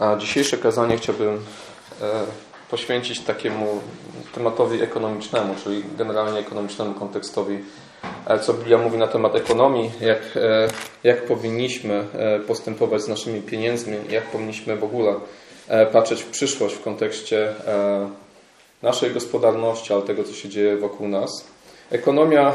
A 0.00 0.16
dzisiejsze 0.16 0.58
kazanie 0.58 0.96
chciałbym 0.96 1.44
poświęcić 2.70 3.20
takiemu 3.20 3.80
tematowi 4.34 4.82
ekonomicznemu, 4.82 5.54
czyli 5.64 5.82
generalnie 5.98 6.38
ekonomicznemu 6.38 6.94
kontekstowi, 6.94 7.58
co 8.42 8.54
Biblia 8.54 8.78
mówi 8.78 8.98
na 8.98 9.06
temat 9.06 9.34
ekonomii, 9.34 9.90
jak, 10.00 10.38
jak 11.04 11.26
powinniśmy 11.26 12.06
postępować 12.46 13.02
z 13.02 13.08
naszymi 13.08 13.42
pieniędzmi, 13.42 13.96
jak 14.10 14.24
powinniśmy 14.24 14.76
w 14.76 14.84
ogóle 14.84 15.14
patrzeć 15.92 16.22
w 16.22 16.30
przyszłość 16.30 16.74
w 16.74 16.82
kontekście 16.82 17.54
naszej 18.82 19.10
gospodarności, 19.10 19.92
ale 19.92 20.02
tego, 20.02 20.24
co 20.24 20.32
się 20.32 20.48
dzieje 20.48 20.76
wokół 20.76 21.08
nas. 21.08 21.44
Ekonomia, 21.90 22.52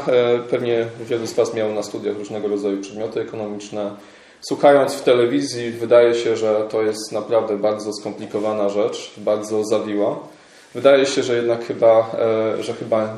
pewnie 0.50 0.86
wielu 1.00 1.26
z 1.26 1.32
Was 1.32 1.54
miało 1.54 1.74
na 1.74 1.82
studiach 1.82 2.16
różnego 2.16 2.48
rodzaju 2.48 2.80
przedmioty 2.80 3.20
ekonomiczne. 3.20 3.90
Słuchając 4.40 4.94
w 4.94 5.02
telewizji, 5.02 5.70
wydaje 5.70 6.14
się, 6.14 6.36
że 6.36 6.66
to 6.70 6.82
jest 6.82 7.12
naprawdę 7.12 7.56
bardzo 7.56 7.92
skomplikowana 7.92 8.68
rzecz, 8.68 9.12
bardzo 9.16 9.64
zawiła. 9.64 10.18
Wydaje 10.74 11.06
się, 11.06 11.22
że 11.22 11.36
jednak 11.36 11.64
chyba, 11.66 12.10
że 12.60 12.74
chyba 12.74 13.16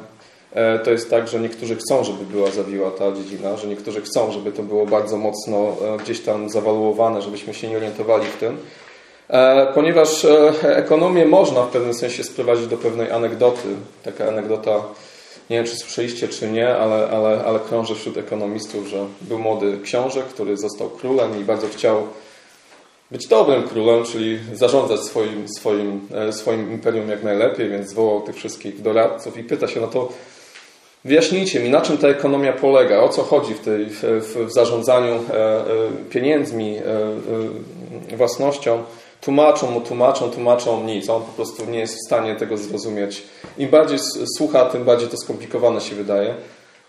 to 0.84 0.90
jest 0.90 1.10
tak, 1.10 1.28
że 1.28 1.40
niektórzy 1.40 1.76
chcą, 1.76 2.04
żeby 2.04 2.24
była 2.24 2.50
zawiła 2.50 2.90
ta 2.90 3.12
dziedzina, 3.12 3.56
że 3.56 3.68
niektórzy 3.68 4.00
chcą, 4.00 4.32
żeby 4.32 4.52
to 4.52 4.62
było 4.62 4.86
bardzo 4.86 5.16
mocno 5.16 5.76
gdzieś 6.04 6.20
tam 6.20 6.50
zawaluowane, 6.50 7.22
żebyśmy 7.22 7.54
się 7.54 7.68
nie 7.68 7.76
orientowali 7.76 8.26
w 8.26 8.36
tym. 8.36 8.58
Ponieważ 9.74 10.26
ekonomię 10.62 11.26
można 11.26 11.62
w 11.62 11.68
pewnym 11.68 11.94
sensie 11.94 12.24
sprowadzić 12.24 12.66
do 12.66 12.76
pewnej 12.76 13.10
anegdoty. 13.10 13.68
Taka 14.02 14.28
anegdota 14.28 14.80
nie 15.50 15.56
wiem, 15.56 15.66
czy 15.66 15.76
słyszeliście, 15.76 16.28
czy 16.28 16.50
nie, 16.50 16.76
ale, 16.76 17.08
ale, 17.08 17.44
ale 17.44 17.60
krąży 17.60 17.94
wśród 17.94 18.16
ekonomistów, 18.16 18.86
że 18.86 19.06
był 19.20 19.38
młody 19.38 19.78
książę, 19.82 20.22
który 20.30 20.56
został 20.56 20.90
królem 20.90 21.40
i 21.40 21.44
bardzo 21.44 21.68
chciał 21.68 22.06
być 23.10 23.26
dobrym 23.26 23.68
królem, 23.68 24.04
czyli 24.04 24.38
zarządzać 24.52 25.00
swoim, 25.00 25.48
swoim, 25.48 26.08
swoim 26.30 26.72
imperium 26.72 27.08
jak 27.08 27.22
najlepiej, 27.22 27.70
więc 27.70 27.90
zwołał 27.90 28.20
tych 28.20 28.36
wszystkich 28.36 28.82
doradców 28.82 29.38
i 29.38 29.44
pyta 29.44 29.68
się, 29.68 29.80
no 29.80 29.86
to 29.86 30.08
wyjaśnijcie 31.04 31.60
mi, 31.60 31.70
na 31.70 31.80
czym 31.80 31.98
ta 31.98 32.08
ekonomia 32.08 32.52
polega, 32.52 33.00
o 33.00 33.08
co 33.08 33.22
chodzi 33.22 33.54
w, 33.54 33.60
tej, 33.60 33.86
w, 33.86 34.02
w 34.48 34.52
zarządzaniu 34.52 35.24
pieniędzmi, 36.10 36.76
własnością 38.16 38.82
tłumaczą 39.22 39.70
mu, 39.70 39.80
tłumaczą, 39.80 40.30
tłumaczą 40.30 40.84
nic. 40.84 41.10
On 41.10 41.22
po 41.22 41.32
prostu 41.32 41.66
nie 41.66 41.78
jest 41.78 41.94
w 41.94 42.06
stanie 42.06 42.36
tego 42.36 42.56
zrozumieć. 42.56 43.22
Im 43.58 43.68
bardziej 43.68 43.98
słucha, 44.36 44.64
tym 44.64 44.84
bardziej 44.84 45.08
to 45.08 45.16
skomplikowane 45.16 45.80
się 45.80 45.94
wydaje. 45.94 46.34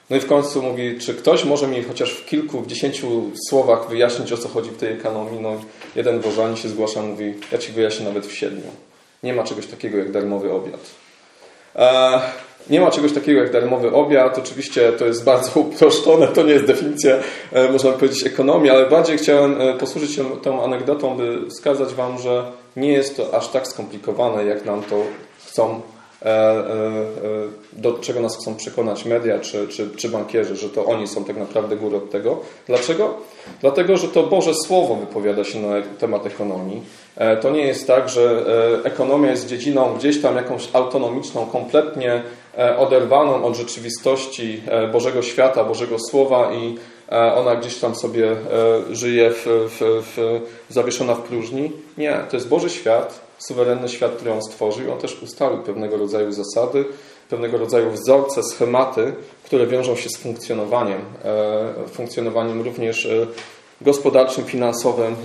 No 0.09 0.17
i 0.17 0.19
w 0.19 0.27
końcu 0.27 0.61
mówi, 0.61 0.99
czy 0.99 1.13
ktoś 1.13 1.45
może 1.45 1.67
mi 1.67 1.83
chociaż 1.83 2.13
w 2.13 2.25
kilku, 2.25 2.61
w 2.61 2.67
dziesięciu 2.67 3.31
słowach 3.49 3.89
wyjaśnić, 3.89 4.31
o 4.31 4.37
co 4.37 4.49
chodzi 4.49 4.69
w 4.69 4.77
tej 4.77 4.93
ekonomii. 4.93 5.39
No 5.39 5.55
jeden 5.95 6.19
bożanin 6.19 6.55
się 6.55 6.69
zgłasza, 6.69 7.01
mówi, 7.01 7.33
ja 7.51 7.57
ci 7.57 7.71
wyjaśnię 7.71 8.05
nawet 8.05 8.25
w 8.25 8.33
siedmiu. 8.33 8.71
Nie 9.23 9.33
ma 9.33 9.43
czegoś 9.43 9.67
takiego 9.67 9.97
jak 9.97 10.11
darmowy 10.11 10.51
obiad. 10.51 10.79
Nie 12.69 12.81
ma 12.81 12.91
czegoś 12.91 13.13
takiego 13.13 13.41
jak 13.41 13.51
darmowy 13.51 13.91
obiad. 13.91 14.37
Oczywiście 14.37 14.91
to 14.91 15.05
jest 15.05 15.23
bardzo 15.23 15.51
uproszczone, 15.59 16.27
to 16.27 16.43
nie 16.43 16.53
jest 16.53 16.65
definicja, 16.65 17.15
można 17.71 17.91
by 17.91 17.97
powiedzieć, 17.97 18.27
ekonomii, 18.27 18.69
ale 18.69 18.89
bardziej 18.89 19.17
chciałem 19.17 19.55
posłużyć 19.79 20.15
się 20.15 20.41
tą 20.41 20.63
anegdotą, 20.63 21.17
by 21.17 21.49
wskazać 21.49 21.93
Wam, 21.93 22.19
że 22.19 22.43
nie 22.75 22.91
jest 22.91 23.17
to 23.17 23.33
aż 23.33 23.47
tak 23.47 23.67
skomplikowane, 23.67 24.45
jak 24.45 24.65
nam 24.65 24.83
to 24.83 24.95
chcą, 25.47 25.81
do 27.73 27.93
czego 27.93 28.19
nas 28.19 28.37
chcą 28.37 28.55
przekonać 28.55 29.05
media 29.05 29.39
czy, 29.39 29.67
czy, 29.67 29.89
czy 29.95 30.09
bankierzy, 30.09 30.55
że 30.55 30.69
to 30.69 30.85
oni 30.85 31.07
są 31.07 31.23
tak 31.23 31.37
naprawdę 31.37 31.75
górą 31.75 31.97
od 31.97 32.11
tego. 32.11 32.39
Dlaczego? 32.67 33.13
Dlatego, 33.61 33.97
że 33.97 34.07
to 34.07 34.23
Boże 34.23 34.53
Słowo 34.53 34.95
wypowiada 34.95 35.43
się 35.43 35.59
na 35.59 35.81
temat 35.99 36.25
ekonomii. 36.25 36.81
To 37.41 37.49
nie 37.49 37.67
jest 37.67 37.87
tak, 37.87 38.09
że 38.09 38.45
ekonomia 38.83 39.31
jest 39.31 39.47
dziedziną 39.47 39.95
gdzieś 39.97 40.21
tam 40.21 40.35
jakąś 40.35 40.69
autonomiczną, 40.73 41.45
kompletnie 41.45 42.23
oderwaną 42.77 43.45
od 43.45 43.55
rzeczywistości 43.55 44.63
Bożego 44.91 45.21
Świata, 45.21 45.63
Bożego 45.63 45.97
Słowa 46.09 46.53
i 46.53 46.77
ona 47.35 47.55
gdzieś 47.55 47.77
tam 47.77 47.95
sobie 47.95 48.35
żyje 48.91 49.31
w, 49.31 49.45
w, 49.45 49.79
w, 50.15 50.41
zawieszona 50.69 51.15
w 51.15 51.21
próżni. 51.21 51.71
Nie, 51.97 52.19
to 52.29 52.37
jest 52.37 52.47
Boży 52.47 52.69
Świat, 52.69 53.21
suwerenny 53.37 53.89
świat, 53.89 54.11
który 54.11 54.31
On 54.31 54.41
stworzył. 54.41 54.91
On 54.91 54.99
też 54.99 55.23
ustalił 55.23 55.59
pewnego 55.59 55.97
rodzaju 55.97 56.31
zasady, 56.31 56.85
pewnego 57.29 57.57
rodzaju 57.57 57.91
wzorce, 57.91 58.43
schematy, 58.43 59.13
które 59.45 59.67
wiążą 59.67 59.95
się 59.95 60.09
z 60.09 60.17
funkcjonowaniem, 60.17 61.01
funkcjonowaniem 61.91 62.61
również 62.61 63.07
gospodarczym, 63.81 64.45
finansowym, 64.45 65.15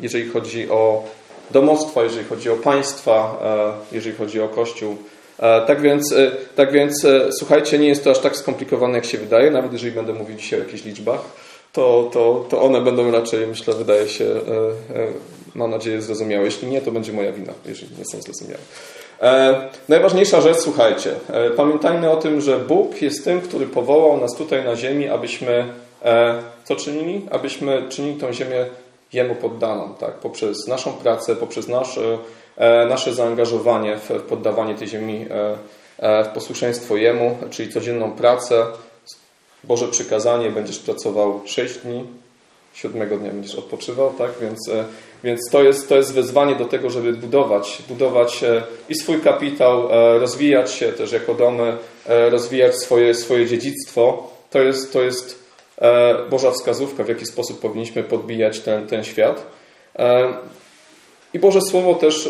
jeżeli 0.00 0.28
chodzi 0.28 0.70
o 0.70 1.04
domostwa, 1.50 2.02
jeżeli 2.02 2.26
chodzi 2.26 2.50
o 2.50 2.56
państwa, 2.56 3.38
jeżeli 3.92 4.16
chodzi 4.16 4.40
o 4.40 4.48
Kościół. 4.48 4.96
Tak 5.66 5.80
więc, 5.80 6.14
tak 6.56 6.72
więc 6.72 7.06
słuchajcie, 7.30 7.78
nie 7.78 7.88
jest 7.88 8.04
to 8.04 8.10
aż 8.10 8.18
tak 8.18 8.36
skomplikowane, 8.36 8.94
jak 8.94 9.04
się 9.04 9.18
wydaje, 9.18 9.50
nawet 9.50 9.72
jeżeli 9.72 9.92
będę 9.92 10.12
mówił 10.12 10.36
dzisiaj 10.36 10.60
o 10.60 10.62
jakichś 10.62 10.84
liczbach, 10.84 11.20
to, 11.72 12.10
to, 12.12 12.46
to 12.48 12.62
one 12.62 12.80
będą 12.80 13.10
raczej, 13.10 13.46
myślę, 13.46 13.74
wydaje 13.74 14.08
się, 14.08 14.24
mam 15.54 15.70
nadzieję, 15.70 16.02
zrozumiałe. 16.02 16.44
Jeśli 16.44 16.68
nie, 16.68 16.80
to 16.80 16.92
będzie 16.92 17.12
moja 17.12 17.32
wina, 17.32 17.52
jeżeli 17.66 17.96
nie 17.98 18.04
są 18.04 18.22
zrozumiałe. 18.22 18.60
Najważniejsza 19.88 20.40
rzecz, 20.40 20.56
słuchajcie, 20.56 21.14
pamiętajmy 21.56 22.10
o 22.10 22.16
tym, 22.16 22.40
że 22.40 22.58
Bóg 22.58 23.02
jest 23.02 23.24
tym, 23.24 23.40
który 23.40 23.66
powołał 23.66 24.20
nas 24.20 24.36
tutaj 24.36 24.64
na 24.64 24.76
ziemi, 24.76 25.08
abyśmy 25.08 25.64
co 26.64 26.76
czynili? 26.76 27.26
Abyśmy 27.30 27.82
czynili 27.88 28.20
tą 28.20 28.32
ziemię 28.32 28.66
Jemu 29.12 29.34
poddaną, 29.34 29.94
tak? 29.94 30.14
poprzez 30.14 30.66
naszą 30.66 30.92
pracę, 30.92 31.36
poprzez 31.36 31.68
nasze, 31.68 32.18
nasze 32.88 33.14
zaangażowanie 33.14 33.96
w 33.96 34.22
poddawanie 34.22 34.74
tej 34.74 34.88
ziemi 34.88 35.26
w 35.98 36.28
posłuszeństwo 36.34 36.96
Jemu, 36.96 37.38
czyli 37.50 37.72
codzienną 37.72 38.12
pracę. 38.12 38.66
Boże 39.64 39.88
przykazanie, 39.88 40.50
będziesz 40.50 40.78
pracował 40.78 41.40
6 41.46 41.78
dni, 41.78 42.04
siódmego 42.74 43.16
dnia 43.16 43.30
będziesz 43.30 43.54
odpoczywał, 43.54 44.12
tak? 44.18 44.30
Więc, 44.40 44.70
więc 45.24 45.40
to, 45.50 45.62
jest, 45.62 45.88
to 45.88 45.96
jest 45.96 46.14
wezwanie 46.14 46.56
do 46.56 46.64
tego, 46.64 46.90
żeby 46.90 47.12
budować, 47.12 47.82
budować 47.88 48.44
i 48.88 48.94
swój 48.94 49.20
kapitał, 49.20 49.88
rozwijać 50.20 50.72
się 50.72 50.92
też 50.92 51.12
jako 51.12 51.34
domy, 51.34 51.76
rozwijać 52.06 52.76
swoje, 52.76 53.14
swoje 53.14 53.46
dziedzictwo. 53.46 54.30
To 54.50 54.58
jest, 54.58 54.92
to 54.92 55.02
jest 55.02 55.48
Boża 56.30 56.50
wskazówka, 56.50 57.04
w 57.04 57.08
jaki 57.08 57.26
sposób 57.26 57.60
powinniśmy 57.60 58.02
podbijać 58.02 58.60
ten, 58.60 58.86
ten 58.86 59.04
świat. 59.04 59.46
I 61.34 61.38
Boże 61.38 61.60
Słowo 61.60 61.94
też 61.94 62.28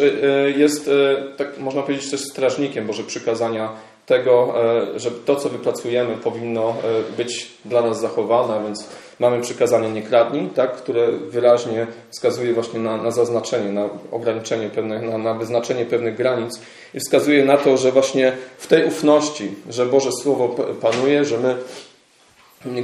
jest, 0.56 0.91
tak 1.36 1.59
można 1.59 1.82
powiedzieć, 1.82 2.10
też 2.10 2.20
strażnikiem 2.20 2.86
Boże 2.86 3.03
przykazania 3.03 3.72
tego, 4.06 4.54
że 4.97 5.10
to, 5.10 5.36
co 5.36 5.48
wypracujemy, 5.48 6.16
powinno 6.16 6.75
być 7.16 7.50
dla 7.64 7.82
nas 7.82 8.00
zachowane, 8.00 8.64
więc 8.64 8.88
mamy 9.19 9.41
przykazanie 9.41 9.91
nie 9.91 10.03
kradnij, 10.03 10.48
tak, 10.48 10.76
które 10.76 11.12
wyraźnie 11.12 11.87
wskazuje 12.10 12.53
właśnie 12.53 12.81
na, 12.81 12.97
na 12.97 13.10
zaznaczenie, 13.10 13.72
na 13.72 13.88
ograniczenie 14.10 14.69
pewnych, 14.69 15.03
na, 15.03 15.19
na 15.19 15.34
wyznaczenie 15.34 15.84
pewnych 15.84 16.16
granic 16.16 16.60
i 16.94 17.00
wskazuje 17.00 17.44
na 17.44 17.56
to, 17.56 17.76
że 17.76 17.92
właśnie 17.92 18.32
w 18.58 18.66
tej 18.66 18.84
ufności, 18.84 19.54
że 19.70 19.87
Boże 19.87 20.12
Słowo 20.12 20.48
panuje, 20.81 21.25
że 21.25 21.38
my 21.38 21.56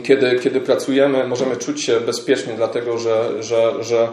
kiedy, 0.03 0.41
kiedy 0.43 0.61
pracujemy, 0.61 1.27
możemy 1.29 1.57
czuć 1.57 1.85
się 1.85 2.01
bezpiecznie, 2.01 2.53
dlatego 2.57 2.99
że, 2.99 3.43
że, 3.43 3.85
że, 3.85 4.09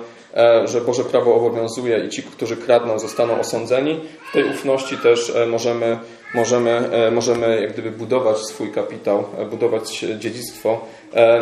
że 0.66 0.81
Boże 0.81 1.03
prawo 1.03 1.35
obowiązuje 1.35 2.05
i 2.05 2.09
ci, 2.09 2.23
którzy 2.23 2.57
kradną, 2.57 2.99
zostaną 2.99 3.39
osądzeni. 3.39 3.99
W 4.29 4.33
tej 4.33 4.44
ufności 4.44 4.97
też 4.97 5.33
możemy, 5.47 5.99
możemy, 6.33 6.89
możemy 7.11 7.61
jak 7.61 7.73
gdyby 7.73 7.91
budować 7.91 8.38
swój 8.38 8.72
kapitał, 8.72 9.23
budować 9.49 10.05
dziedzictwo 10.19 10.85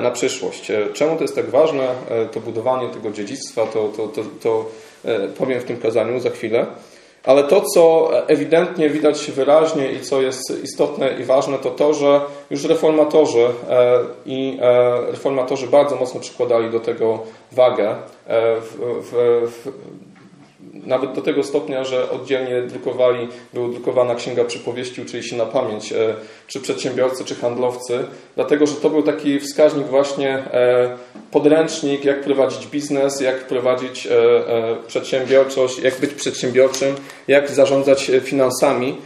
na 0.02 0.12
przyszłość. 0.12 0.72
Czemu 0.94 1.16
to 1.16 1.22
jest 1.22 1.36
tak 1.36 1.50
ważne, 1.50 1.88
to 2.31 2.39
budowanie 2.39 2.89
tego 2.89 3.12
dziedzictwa, 3.12 3.65
to, 3.65 3.88
to, 3.98 4.07
to, 4.07 4.22
to 4.42 4.65
powiem 5.38 5.60
w 5.60 5.65
tym 5.65 5.77
kazaniu 5.77 6.19
za 6.19 6.30
chwilę. 6.30 6.65
Ale 7.24 7.44
to, 7.44 7.62
co 7.62 8.12
ewidentnie 8.27 8.89
widać 8.89 9.31
wyraźnie 9.31 9.92
i 9.92 10.01
co 10.01 10.21
jest 10.21 10.63
istotne 10.63 11.19
i 11.19 11.24
ważne, 11.24 11.57
to 11.57 11.69
to, 11.69 11.94
że 11.94 12.21
już 12.50 12.63
reformatorzy 12.63 13.48
i 14.25 14.60
reformatorzy 15.07 15.68
bardzo 15.68 15.95
mocno 15.95 16.19
przykładali 16.19 16.69
do 16.69 16.80
tego 16.80 17.19
wagę. 17.51 17.95
W, 18.62 18.77
w, 19.01 19.51
w, 19.51 19.71
nawet 20.74 21.14
do 21.14 21.22
tego 21.22 21.44
stopnia, 21.44 21.84
że 21.84 22.12
oddzielnie 22.12 22.62
drukowali, 22.62 23.28
była 23.54 23.70
drukowana 23.70 24.16
księga 24.16 24.44
przypowieści, 24.44 25.02
uczyli 25.02 25.24
się 25.24 25.36
na 25.36 25.46
pamięć, 25.46 25.94
czy 26.48 26.60
przedsiębiorcy, 26.60 27.26
czy 27.26 27.36
handlowcy, 27.36 28.00
dlatego, 28.36 28.68
że 28.68 28.76
to 28.76 28.90
był 28.90 29.04
taki 29.04 29.40
wskaźnik 29.40 29.88
właśnie 29.88 30.44
podręcznik, 31.32 32.06
jak 32.06 32.22
prowadzić 32.22 32.68
biznes, 32.68 33.22
jak 33.22 33.48
prowadzić 33.48 34.08
przedsiębiorczość, 34.88 35.80
jak 35.80 36.00
być 36.00 36.14
przedsiębiorczym, 36.14 36.96
jak 37.28 37.50
zarządzać 37.50 38.12
finansami. 38.22 38.98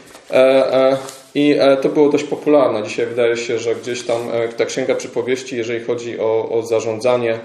I 1.35 1.55
to 1.81 1.89
było 1.89 2.09
dość 2.09 2.23
popularne. 2.23 2.83
Dzisiaj 2.83 3.05
wydaje 3.05 3.37
się, 3.37 3.59
że 3.59 3.75
gdzieś 3.75 4.03
tam 4.03 4.17
ta 4.57 4.65
księga 4.65 4.95
przypowieści, 4.95 5.57
jeżeli 5.57 5.85
chodzi 5.85 6.19
o, 6.19 6.49
o 6.49 6.61
zarządzanie, 6.61 7.39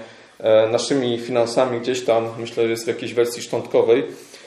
naszymi 0.71 1.19
finansami 1.19 1.79
gdzieś 1.79 2.05
tam, 2.05 2.27
myślę, 2.39 2.63
jest 2.63 2.85
w 2.85 2.87
jakiejś 2.87 3.13
wersji 3.13 3.41
szczątkowej, 3.41 4.03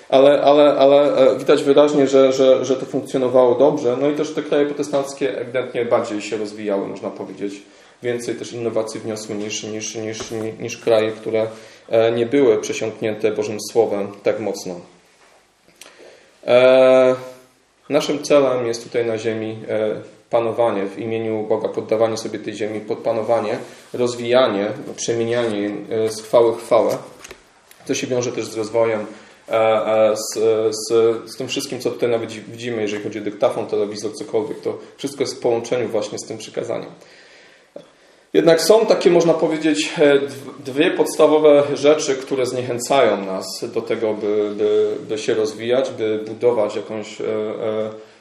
ale, 0.08 0.42
ale, 0.42 0.74
ale 0.78 1.12
widać 1.38 1.62
wyraźnie, 1.62 2.06
że, 2.06 2.32
że, 2.32 2.64
że 2.64 2.76
to 2.76 2.86
funkcjonowało 2.86 3.54
dobrze. 3.54 3.96
No 4.00 4.10
i 4.10 4.14
też 4.14 4.34
te 4.34 4.42
kraje 4.42 4.66
protestanckie 4.66 5.38
ewidentnie 5.38 5.84
bardziej 5.84 6.22
się 6.22 6.36
rozwijały, 6.36 6.88
można 6.88 7.10
powiedzieć. 7.10 7.62
Więcej 8.02 8.34
też 8.34 8.52
innowacji 8.52 9.00
wniosły 9.00 9.34
niż, 9.34 9.62
niż, 9.62 9.94
niż, 9.94 10.18
niż 10.60 10.78
kraje, 10.78 11.12
które 11.12 11.46
nie 12.14 12.26
były 12.26 12.58
przesiąknięte 12.58 13.32
Bożym 13.32 13.58
Słowem 13.70 14.08
tak 14.22 14.40
mocno. 14.40 14.80
Naszym 17.88 18.22
celem 18.22 18.66
jest 18.66 18.84
tutaj 18.84 19.06
na 19.06 19.18
ziemi 19.18 19.58
panowanie 20.32 20.86
w 20.86 20.98
imieniu 20.98 21.42
Boga, 21.48 21.68
poddawanie 21.68 22.16
sobie 22.16 22.38
tej 22.38 22.54
ziemi 22.54 22.80
pod 22.80 22.98
panowanie, 22.98 23.58
rozwijanie, 23.92 24.66
przemienianie 24.96 25.70
z 26.08 26.22
chwały 26.22 26.56
chwałę. 26.56 26.98
To 27.86 27.94
się 27.94 28.06
wiąże 28.06 28.32
też 28.32 28.44
z 28.44 28.56
rozwojem, 28.56 29.06
e, 29.48 29.52
e, 29.52 30.16
z, 30.16 30.38
z, 30.70 30.88
z 31.32 31.36
tym 31.36 31.48
wszystkim, 31.48 31.80
co 31.80 31.90
tutaj 31.90 32.08
nawet 32.08 32.30
widzimy, 32.32 32.82
jeżeli 32.82 33.02
chodzi 33.02 33.18
o 33.18 33.22
dyktafon, 33.22 33.66
telewizor, 33.66 34.12
cokolwiek, 34.14 34.60
to 34.60 34.78
wszystko 34.96 35.22
jest 35.22 35.36
w 35.36 35.40
połączeniu 35.40 35.88
właśnie 35.88 36.18
z 36.18 36.26
tym 36.26 36.38
przykazaniem. 36.38 36.90
Jednak 38.32 38.60
są 38.60 38.86
takie, 38.86 39.10
można 39.10 39.34
powiedzieć, 39.34 39.92
e, 39.98 40.18
dwie 40.64 40.90
podstawowe 40.90 41.62
rzeczy, 41.74 42.14
które 42.14 42.46
zniechęcają 42.46 43.24
nas 43.24 43.44
do 43.74 43.82
tego, 43.82 44.14
by, 44.14 44.50
by, 44.56 44.96
by 45.08 45.18
się 45.18 45.34
rozwijać, 45.34 45.90
by 45.90 46.24
budować 46.26 46.76
jakąś 46.76 47.20
E, 47.20 47.24
e, 47.24 48.11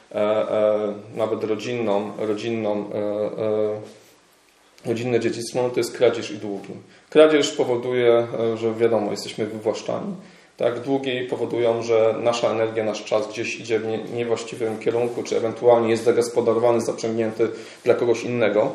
nawet 1.14 1.44
rodzinną, 1.44 2.10
rodzinną 2.18 2.84
e, 2.94 4.88
rodzinne 4.88 5.20
dziedzictwo, 5.20 5.62
no 5.62 5.70
to 5.70 5.80
jest 5.80 5.96
kradzież 5.96 6.30
i 6.30 6.38
długi. 6.38 6.72
Kradzież 7.10 7.52
powoduje, 7.52 8.26
że 8.54 8.74
wiadomo, 8.74 9.10
jesteśmy 9.10 9.46
wywłaszczani. 9.46 10.14
Tak, 10.56 10.80
długi 10.80 11.26
powodują, 11.30 11.82
że 11.82 12.14
nasza 12.22 12.50
energia, 12.50 12.84
nasz 12.84 13.04
czas 13.04 13.28
gdzieś 13.28 13.60
idzie 13.60 13.80
w 13.80 14.14
niewłaściwym 14.14 14.78
kierunku, 14.78 15.22
czy 15.22 15.36
ewentualnie 15.36 15.90
jest 15.90 16.04
zagospodarowany, 16.04 16.80
zaprzęgnięty 16.80 17.48
dla 17.84 17.94
kogoś 17.94 18.24
innego. 18.24 18.72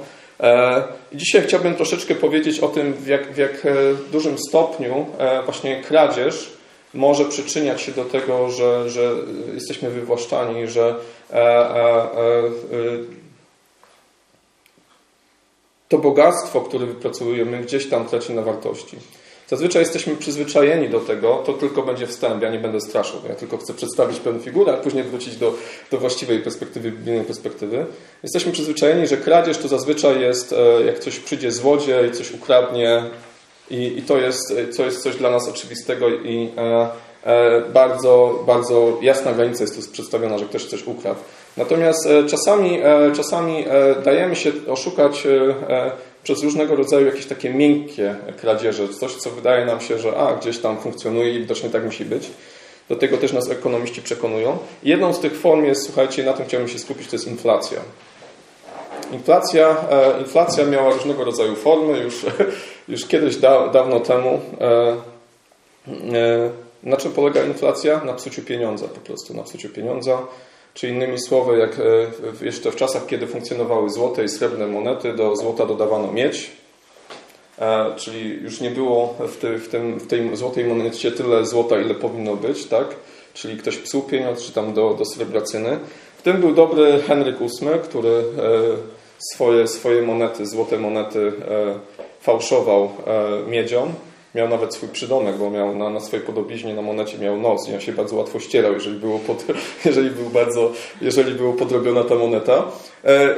Dzisiaj 1.14 1.42
chciałbym 1.42 1.76
troszeczkę 1.76 2.16
powiedzieć 2.16 2.60
o 2.60 2.68
tym, 2.68 2.94
w 2.94 3.08
jak, 3.08 3.34
w 3.34 3.38
jak 3.38 3.68
dużym 4.12 4.38
stopniu 4.38 5.06
właśnie 5.46 5.82
kradzież 5.82 6.58
może 6.94 7.26
przyczyniać 7.26 7.82
się 7.82 7.92
do 7.92 8.06
tego, 8.06 8.50
że, 8.50 8.90
że 8.90 9.12
jesteśmy 9.54 9.90
wywłaszczani, 9.90 10.68
że 10.68 10.82
e, 10.82 10.92
e, 10.92 10.96
e, 10.96 11.00
to 15.90 15.98
bogactwo, 15.98 16.62
które 16.62 16.86
wypracujemy, 16.86 17.58
gdzieś 17.58 17.90
tam 17.90 18.06
traci 18.06 18.34
na 18.34 18.42
wartości. 18.42 18.98
Zazwyczaj 19.48 19.82
jesteśmy 19.82 20.16
przyzwyczajeni 20.16 20.90
do 20.90 21.00
tego, 21.00 21.44
to 21.46 21.54
tylko 21.54 21.84
będzie 21.84 22.08
wstęp, 22.08 22.44
ja 22.44 22.50
nie 22.50 22.60
będę 22.60 22.82
straszył, 22.82 23.20
ja 23.30 23.36
tylko 23.36 23.58
chcę 23.58 23.74
przedstawić 23.74 24.20
pewną 24.20 24.40
figurę, 24.40 24.74
a 24.74 24.78
później 24.78 25.04
wrócić 25.04 25.36
do, 25.36 25.54
do 25.92 25.98
właściwej 25.98 26.40
perspektywy, 26.40 26.92
biblijnej 26.92 27.26
perspektywy. 27.26 27.86
Jesteśmy 28.24 28.52
przyzwyczajeni, 28.52 29.08
że 29.08 29.18
kradzież 29.18 29.58
to 29.58 29.68
zazwyczaj 29.68 30.22
jest, 30.22 30.56
jak 30.86 31.00
coś 31.00 31.20
przyjdzie 31.20 31.52
złodziej, 31.52 32.12
coś 32.12 32.32
ukradnie, 32.32 33.04
i, 33.70 33.98
i 33.98 34.02
to, 34.02 34.18
jest, 34.18 34.54
to 34.78 34.86
jest 34.86 35.04
coś 35.04 35.16
dla 35.16 35.32
nas 35.32 35.50
oczywistego 35.50 36.10
i 36.10 36.50
e, 36.58 36.90
e, 37.24 37.62
bardzo, 37.74 38.44
bardzo 38.48 38.98
jasna 39.02 39.34
granica 39.34 39.64
jest 39.64 39.86
tu 39.86 39.92
przedstawiona, 39.92 40.38
że 40.38 40.46
ktoś 40.46 40.66
coś 40.66 40.88
ukradł. 40.88 41.20
Natomiast 41.58 42.06
e, 42.06 42.26
czasami, 42.26 42.80
e, 42.84 43.12
czasami 43.16 43.66
e, 43.68 43.96
dajemy 44.04 44.36
się 44.36 44.52
oszukać 44.68 45.28
przez 46.24 46.44
różnego 46.44 46.76
rodzaju 46.76 47.06
jakieś 47.06 47.26
takie 47.26 47.54
miękkie 47.54 48.16
kradzieże, 48.42 48.90
coś, 48.90 49.16
co 49.16 49.30
wydaje 49.30 49.66
nam 49.66 49.82
się, 49.82 50.00
że 50.00 50.18
a, 50.18 50.36
gdzieś 50.36 50.58
tam 50.58 50.78
funkcjonuje 50.78 51.34
i 51.34 51.40
widocznie 51.40 51.70
tak 51.70 51.86
musi 51.86 52.06
być. 52.06 52.30
Do 52.90 52.96
tego 52.96 53.18
też 53.18 53.34
nas 53.34 53.50
ekonomiści 53.50 54.02
przekonują. 54.02 54.58
Jedną 54.84 55.14
z 55.14 55.20
tych 55.20 55.40
form 55.40 55.66
jest, 55.66 55.86
słuchajcie, 55.86 56.24
na 56.24 56.34
tym 56.34 56.46
chciałbym 56.46 56.70
się 56.70 56.80
skupić, 56.80 57.08
to 57.08 57.16
jest 57.16 57.28
inflacja. 57.28 57.80
Inflacja, 59.12 59.78
inflacja 60.20 60.66
miała 60.66 60.94
różnego 60.94 61.24
rodzaju 61.24 61.56
formy, 61.56 62.00
już, 62.00 62.26
już 62.88 63.06
kiedyś 63.06 63.36
da, 63.36 63.68
dawno 63.68 64.00
temu. 64.00 64.42
E, 64.62 64.92
e, 66.14 66.50
na 66.84 66.98
czym 66.98 67.12
polega 67.12 67.44
inflacja? 67.44 68.02
Na 68.04 68.14
psuciu 68.14 68.42
pieniądza 68.42 68.88
po 68.88 69.00
prostu, 69.00 69.34
na 69.34 69.44
psuciu 69.44 69.70
pieniądza. 69.70 70.18
Czy 70.74 70.90
innymi 70.90 71.20
słowy, 71.20 71.58
jak 71.58 71.82
jeszcze 72.42 72.72
w 72.72 72.76
czasach, 72.76 73.06
kiedy 73.06 73.28
funkcjonowały 73.28 73.90
złote 73.90 74.24
i 74.24 74.30
srebrne 74.30 74.68
monety, 74.68 75.14
do 75.14 75.36
złota 75.36 75.66
dodawano 75.66 76.12
miedź, 76.12 76.52
czyli 77.96 78.44
już 78.44 78.62
nie 78.62 78.72
było 78.72 79.16
w, 79.20 79.38
ty, 79.38 79.58
w, 79.58 79.70
tym, 79.70 80.00
w 80.00 80.08
tej 80.08 80.36
złotej 80.38 80.66
monecie 80.66 81.12
tyle 81.12 81.46
złota, 81.46 81.82
ile 81.82 81.96
powinno 81.96 82.36
być, 82.36 82.66
tak? 82.66 82.88
Czyli 83.34 83.58
ktoś 83.58 83.78
psuł 83.78 84.02
pieniądz, 84.02 84.46
czy 84.46 84.52
tam 84.52 84.74
do, 84.74 84.94
do 84.94 85.06
srebracyny. 85.06 85.80
W 86.18 86.22
tym 86.22 86.38
był 86.38 86.54
dobry 86.54 87.02
Henryk 87.08 87.40
VIII, 87.40 87.80
który 87.84 88.24
swoje, 89.20 89.68
swoje 89.68 90.02
monety, 90.02 90.46
złote 90.46 90.80
monety 90.80 91.32
e, 91.50 91.97
fałszował 92.28 92.90
e, 93.08 93.50
miedzią. 93.50 93.94
Miał 94.36 94.50
nawet 94.50 94.76
swój 94.76 94.90
przydomek, 94.90 95.38
bo 95.38 95.50
miał 95.50 95.76
na, 95.76 95.90
na 95.90 96.00
swojej 96.00 96.26
podobiznie 96.26 96.74
na 96.74 96.82
monecie 96.82 97.18
miał 97.18 97.38
nos 97.38 97.70
i 97.70 97.74
on 97.74 97.82
się 97.82 97.92
bardzo 97.92 98.16
łatwo 98.16 98.40
ścierał, 98.40 98.74
jeżeli, 98.74 99.00
było 99.00 99.20
pod, 99.20 99.46
jeżeli, 99.86 100.10
był 100.10 100.30
bardzo, 100.30 100.72
jeżeli 101.02 101.32
było 101.32 101.54
podrobiona 101.54 102.04
ta 102.04 102.16
moneta. 102.16 102.64
E, 103.06 103.36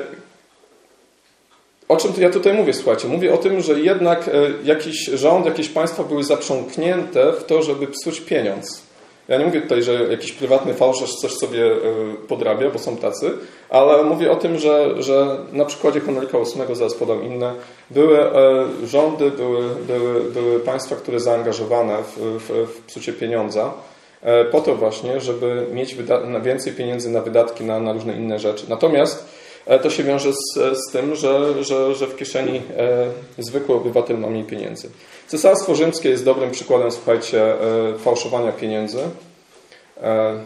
o 1.88 1.98
czym 1.98 2.12
ja 2.18 2.30
tutaj 2.30 2.54
mówię, 2.54 2.74
słuchajcie? 2.74 3.08
Mówię 3.08 3.34
o 3.34 3.38
tym, 3.38 3.62
że 3.62 3.80
jednak 3.80 4.30
jakiś 4.64 5.06
rząd, 5.06 5.46
jakieś 5.46 5.70
państwa 5.70 6.04
były 6.04 6.24
zaprząknięte 6.24 7.34
w 7.34 7.44
to, 7.44 7.64
żeby 7.64 7.88
psuć 7.88 8.22
pieniądz. 8.22 8.89
Ja 9.30 9.38
nie 9.38 9.46
mówię 9.46 9.62
tutaj, 9.62 9.84
że 9.84 9.94
jakiś 9.94 10.32
prywatny 10.32 10.74
fałszerz 10.74 11.16
coś 11.16 11.34
sobie 11.34 11.66
e, 11.66 11.78
podrabia, 12.28 12.70
bo 12.70 12.80
są 12.80 12.98
tacy, 12.98 13.32
ale 13.70 14.04
mówię 14.04 14.32
o 14.32 14.36
tym, 14.36 14.58
że, 14.58 15.04
że 15.04 15.38
na 15.52 15.66
przykładzie 15.66 16.00
Henryka 16.00 16.38
VIII, 16.38 16.76
zaraz 16.76 16.94
podam 16.94 17.24
inne, 17.24 17.54
były 17.90 18.20
e, 18.20 18.66
rządy, 18.86 19.32
były, 19.32 19.64
były, 19.88 20.22
były 20.22 20.60
państwa, 20.60 20.96
które 20.96 21.20
zaangażowane 21.20 21.98
w, 22.04 22.18
w, 22.18 22.68
w 22.68 22.82
psucie 22.82 23.14
pieniądza, 23.14 23.74
e, 24.22 24.46
po 24.46 24.62
to 24.62 24.76
właśnie, 24.76 25.22
żeby 25.22 25.66
mieć 25.74 25.96
więcej 26.44 26.74
pieniędzy 26.74 27.10
na 27.10 27.22
wydatki 27.22 27.64
na, 27.64 27.80
na 27.80 27.94
różne 27.94 28.14
inne 28.14 28.40
rzeczy. 28.40 28.66
Natomiast 28.70 29.39
to 29.84 29.90
się 29.90 30.04
wiąże 30.04 30.34
z, 30.34 30.78
z 30.88 30.92
tym, 30.92 31.16
że, 31.16 31.64
że, 31.64 31.96
że 31.96 32.08
w 32.08 32.16
kieszeni 32.16 32.62
zwykły 33.38 33.76
obywatel 33.76 34.18
ma 34.18 34.28
mniej 34.28 34.44
pieniędzy. 34.44 34.90
Cesarstwo 35.30 35.76
rzymskie 35.76 36.10
jest 36.10 36.26
dobrym 36.26 36.52
przykładem, 36.52 36.92
słuchajcie, 36.92 37.44
e, 37.44 37.98
fałszowania 38.00 38.52
pieniędzy. 38.52 39.00
E, 40.02 40.40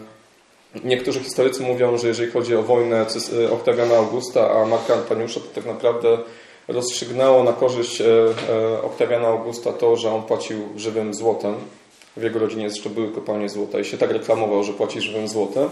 niektórzy 0.84 1.20
historycy 1.20 1.62
mówią, 1.62 1.98
że 1.98 2.08
jeżeli 2.08 2.32
chodzi 2.32 2.56
o 2.56 2.62
wojnę 2.62 3.06
e, 3.42 3.50
Oktawiana 3.50 3.96
Augusta, 3.96 4.50
a 4.50 4.66
Marka 4.66 4.94
Antoniusza, 4.94 5.40
to 5.40 5.46
tak 5.54 5.66
naprawdę 5.66 6.18
rozstrzygnęło 6.68 7.44
na 7.44 7.52
korzyść 7.52 8.02
Oktawiana 8.82 9.28
Augusta 9.28 9.72
to, 9.72 9.96
że 9.96 10.12
on 10.12 10.22
płacił 10.22 10.58
żywym 10.76 11.14
złotem. 11.14 11.54
W 12.16 12.22
jego 12.22 12.38
rodzinie 12.38 12.64
jeszcze 12.64 12.90
były 12.90 13.12
kopalnie 13.12 13.48
złota 13.48 13.78
i 13.78 13.84
się 13.84 13.98
tak 13.98 14.10
reklamował, 14.10 14.64
że 14.64 14.72
płaci 14.72 15.00
żywym 15.00 15.28
złotem. 15.28 15.68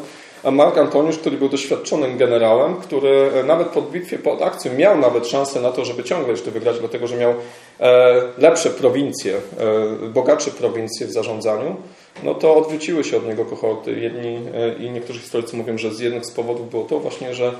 Mark 0.50 0.78
Antoniusz, 0.78 1.18
który 1.18 1.36
był 1.36 1.48
doświadczonym 1.48 2.16
generałem, 2.18 2.76
który 2.76 3.30
nawet 3.46 3.68
pod 3.68 3.90
bitwie, 3.90 4.18
pod 4.18 4.42
akcją 4.42 4.74
miał 4.74 4.98
nawet 4.98 5.26
szansę 5.26 5.60
na 5.60 5.70
to, 5.70 5.84
żeby 5.84 6.04
ciągle 6.04 6.30
jeszcze 6.30 6.50
wygrać, 6.50 6.78
dlatego 6.78 7.06
że 7.06 7.16
miał 7.16 7.34
e, 7.80 8.22
lepsze 8.38 8.70
prowincje, 8.70 9.34
e, 9.34 10.08
bogatsze 10.08 10.50
prowincje 10.50 11.06
w 11.06 11.12
zarządzaniu, 11.12 11.76
no 12.22 12.34
to 12.34 12.56
odwróciły 12.56 13.04
się 13.04 13.16
od 13.16 13.26
niego 13.26 13.44
kohorty. 13.44 14.00
Jedni 14.00 14.38
e, 14.54 14.74
i 14.74 14.90
niektórzy 14.90 15.20
historycy 15.20 15.56
mówią, 15.56 15.78
że 15.78 15.94
z 15.94 16.00
jednych 16.00 16.26
z 16.26 16.30
powodów 16.30 16.70
było 16.70 16.84
to 16.84 16.98
właśnie, 16.98 17.34
że 17.34 17.52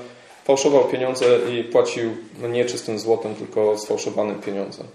fałszował 0.45 0.83
pieniądze 0.83 1.25
i 1.51 1.63
płacił 1.63 2.11
nie 2.49 2.65
czystym 2.65 2.99
złotem, 2.99 3.35
tylko 3.35 3.77
sfałszowanym 3.77 4.41
pieniądzem. 4.41 4.87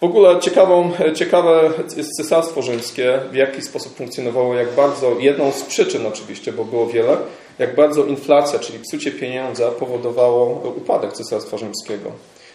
W 0.00 0.04
ogóle 0.04 0.40
ciekawą, 0.40 0.92
ciekawe 1.14 1.70
jest 1.96 2.10
Cesarstwo 2.16 2.62
Rzymskie, 2.62 3.20
w 3.32 3.34
jaki 3.34 3.62
sposób 3.62 3.96
funkcjonowało, 3.96 4.54
jak 4.54 4.72
bardzo, 4.72 5.16
jedną 5.20 5.52
z 5.52 5.62
przyczyn 5.62 6.06
oczywiście, 6.06 6.52
bo 6.52 6.64
było 6.64 6.86
wiele, 6.86 7.16
jak 7.58 7.74
bardzo 7.74 8.04
inflacja, 8.04 8.58
czyli 8.58 8.78
psucie 8.78 9.12
pieniądza 9.12 9.70
powodowało 9.70 10.46
upadek 10.76 11.12
Cesarstwa 11.12 11.58
Rzymskiego. 11.58 12.10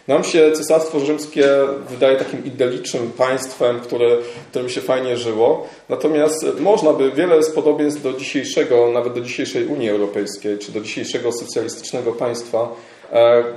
Nam 0.08 0.24
się 0.24 0.52
Cesarstwo 0.52 1.00
Rzymskie 1.00 1.48
wydaje 1.90 2.18
takim 2.18 2.46
idyllicznym 2.46 3.12
państwem, 3.12 3.80
które, 3.80 4.18
którym 4.50 4.70
się 4.70 4.82
fajnie 4.82 5.18
żyło. 5.18 5.68
Natomiast 5.90 6.46
można 6.60 6.94
by 6.94 7.12
wiele 7.12 7.44
z 7.44 7.52
podobieństw 7.52 8.04
do 8.04 8.14
dzisiejszego, 8.14 8.92
nawet 8.92 9.14
do 9.14 9.22
dzisiejszej 9.22 9.66
Unii 9.66 9.90
Europejskiej, 9.90 10.58
czy 10.58 10.72
do 10.72 10.82
dzisiejszego 10.82 11.32
socjalistycznego 11.32 12.12
państwa 12.12 12.70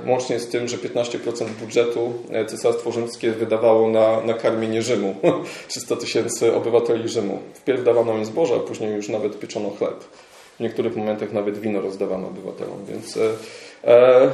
łącznie 0.07 0.39
z 0.39 0.47
tym, 0.49 0.67
że 0.67 0.77
15% 0.77 1.45
budżetu 1.45 2.13
e, 2.31 2.45
Cesarstwo 2.45 2.91
Rzymskie 2.91 3.31
wydawało 3.31 3.89
na, 3.89 4.21
na 4.21 4.33
karmienie 4.33 4.81
Rzymu. 4.81 5.15
300 5.67 5.95
tysięcy 5.95 6.55
obywateli 6.55 7.09
Rzymu. 7.09 7.39
Wpierw 7.53 7.83
dawano 7.83 8.17
im 8.17 8.25
zboże, 8.25 8.55
a 8.55 8.59
później 8.59 8.95
już 8.95 9.09
nawet 9.09 9.39
pieczono 9.39 9.69
chleb. 9.69 10.03
W 10.57 10.59
niektórych 10.59 10.95
momentach 10.95 11.33
nawet 11.33 11.59
wino 11.59 11.81
rozdawano 11.81 12.27
obywatelom, 12.27 12.85
więc... 12.85 13.17
E, 13.17 13.29
e, 13.83 14.29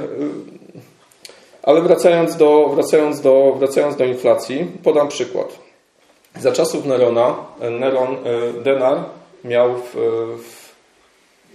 Ale 1.63 1.81
wracając 1.81 2.35
do, 2.35 2.69
wracając, 2.73 3.21
do, 3.21 3.55
wracając 3.59 3.95
do 3.95 4.05
inflacji, 4.05 4.67
podam 4.83 5.07
przykład. 5.07 5.59
Za 6.39 6.51
czasów 6.51 6.85
Nerona, 6.85 7.35
Neron, 7.79 8.17
denar 8.63 8.97
miał 9.43 9.75
w, 9.77 9.95
w 10.43 10.69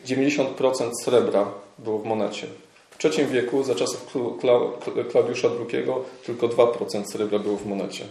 90% 0.06 0.90
srebra 1.04 1.46
było 1.78 1.98
w 1.98 2.04
monecie. 2.04 2.46
III 3.04 3.26
wieku, 3.26 3.62
za 3.62 3.74
czasów 3.74 4.06
Klaudiusza 5.10 5.48
II, 5.48 5.84
tylko 6.26 6.48
2% 6.48 7.04
srebra 7.04 7.38
było 7.38 7.56
w 7.56 7.66
monecie. 7.66 8.04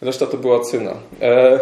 Reszta 0.00 0.26
to 0.26 0.36
była 0.36 0.60
cyna. 0.60 0.94
E, 1.22 1.60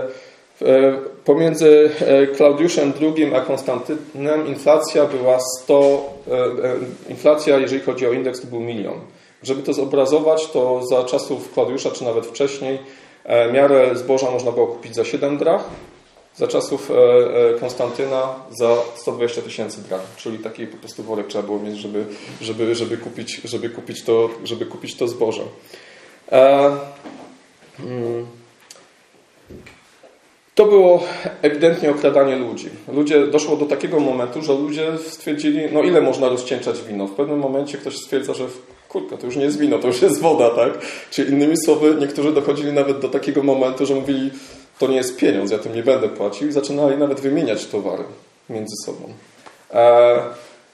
e, 0.62 0.98
pomiędzy 1.24 1.90
e, 2.00 2.26
Klaudiuszem 2.26 2.92
II 3.00 3.34
a 3.34 3.40
Konstantynem 3.40 4.46
inflacja 4.46 5.06
była 5.06 5.38
100, 5.62 6.14
inflacja, 7.08 7.58
jeżeli 7.58 7.82
chodzi 7.82 8.06
o 8.06 8.12
indeks, 8.12 8.40
to 8.40 8.46
był 8.46 8.60
milion. 8.60 9.00
Żeby 9.42 9.62
to 9.62 9.72
zobrazować, 9.72 10.50
to 10.50 10.86
za 10.86 11.04
czasów 11.04 11.52
Klaudiusza, 11.52 11.90
czy 11.90 12.04
nawet 12.04 12.26
wcześniej, 12.26 12.78
miarę 13.52 13.90
zboża 13.94 14.30
można 14.30 14.52
było 14.52 14.66
kupić 14.66 14.94
za 14.94 15.04
7 15.04 15.38
drach, 15.38 15.64
za 16.36 16.48
czasów 16.48 16.90
Konstantyna 17.60 18.34
za 18.50 18.76
120 18.96 19.42
tysięcy 19.42 19.82
drach, 19.82 20.00
czyli 20.16 20.38
taki 20.38 20.66
po 20.66 20.76
prostu 20.76 21.02
worek 21.02 21.26
trzeba 21.26 21.44
było 21.44 21.58
mieć, 21.58 21.76
żeby, 21.76 22.04
żeby, 22.40 22.74
żeby, 22.74 22.96
kupić, 22.96 23.40
żeby, 23.44 23.70
kupić, 23.70 24.02
to, 24.02 24.30
żeby 24.44 24.66
kupić 24.66 24.96
to 24.96 25.08
zboże. 25.08 25.42
Hmm. 27.76 28.26
To 30.54 30.66
było 30.66 31.02
ewidentnie 31.42 31.90
okradanie 31.90 32.36
ludzi. 32.36 32.68
Ludzie, 32.92 33.26
doszło 33.26 33.56
do 33.56 33.66
takiego 33.66 34.00
momentu, 34.00 34.42
że 34.42 34.52
ludzie 34.52 34.98
stwierdzili, 34.98 35.60
no 35.72 35.82
ile 35.82 36.00
można 36.00 36.28
rozcieńczać 36.28 36.82
wino. 36.82 37.06
W 37.06 37.14
pewnym 37.14 37.38
momencie 37.38 37.78
ktoś 37.78 37.96
stwierdza, 37.96 38.34
że 38.34 38.46
kurka, 38.88 39.16
to 39.16 39.26
już 39.26 39.36
nie 39.36 39.44
jest 39.44 39.58
wino, 39.58 39.78
to 39.78 39.86
już 39.86 40.02
jest 40.02 40.20
woda, 40.20 40.50
tak? 40.50 40.72
Czyli 41.10 41.30
innymi 41.30 41.56
słowy, 41.64 41.96
niektórzy 42.00 42.32
dochodzili 42.32 42.72
nawet 42.72 42.98
do 42.98 43.08
takiego 43.08 43.42
momentu, 43.42 43.86
że 43.86 43.94
mówili, 43.94 44.30
to 44.78 44.86
nie 44.86 44.96
jest 44.96 45.16
pieniądz, 45.16 45.50
ja 45.50 45.58
tym 45.58 45.74
nie 45.74 45.82
będę 45.82 46.08
płacił 46.08 46.48
i 46.48 46.52
zaczynali 46.52 46.96
nawet 46.96 47.20
wymieniać 47.20 47.66
towary 47.66 48.04
między 48.50 48.74
sobą. 48.84 49.12
E, 49.74 50.20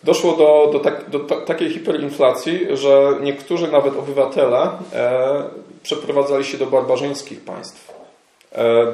doszło 0.02 0.32
do, 0.36 0.70
do, 0.72 0.78
tak, 0.78 1.10
do 1.10 1.18
takiej 1.20 1.70
hiperinflacji, 1.70 2.60
że 2.72 3.12
niektórzy 3.22 3.68
nawet 3.68 3.96
obywatele 3.96 4.70
e, 4.92 5.42
przeprowadzali 5.82 6.44
się 6.44 6.58
do 6.58 6.66
barbarzyńskich 6.66 7.40
państw. 7.40 8.00
E, 8.52 8.86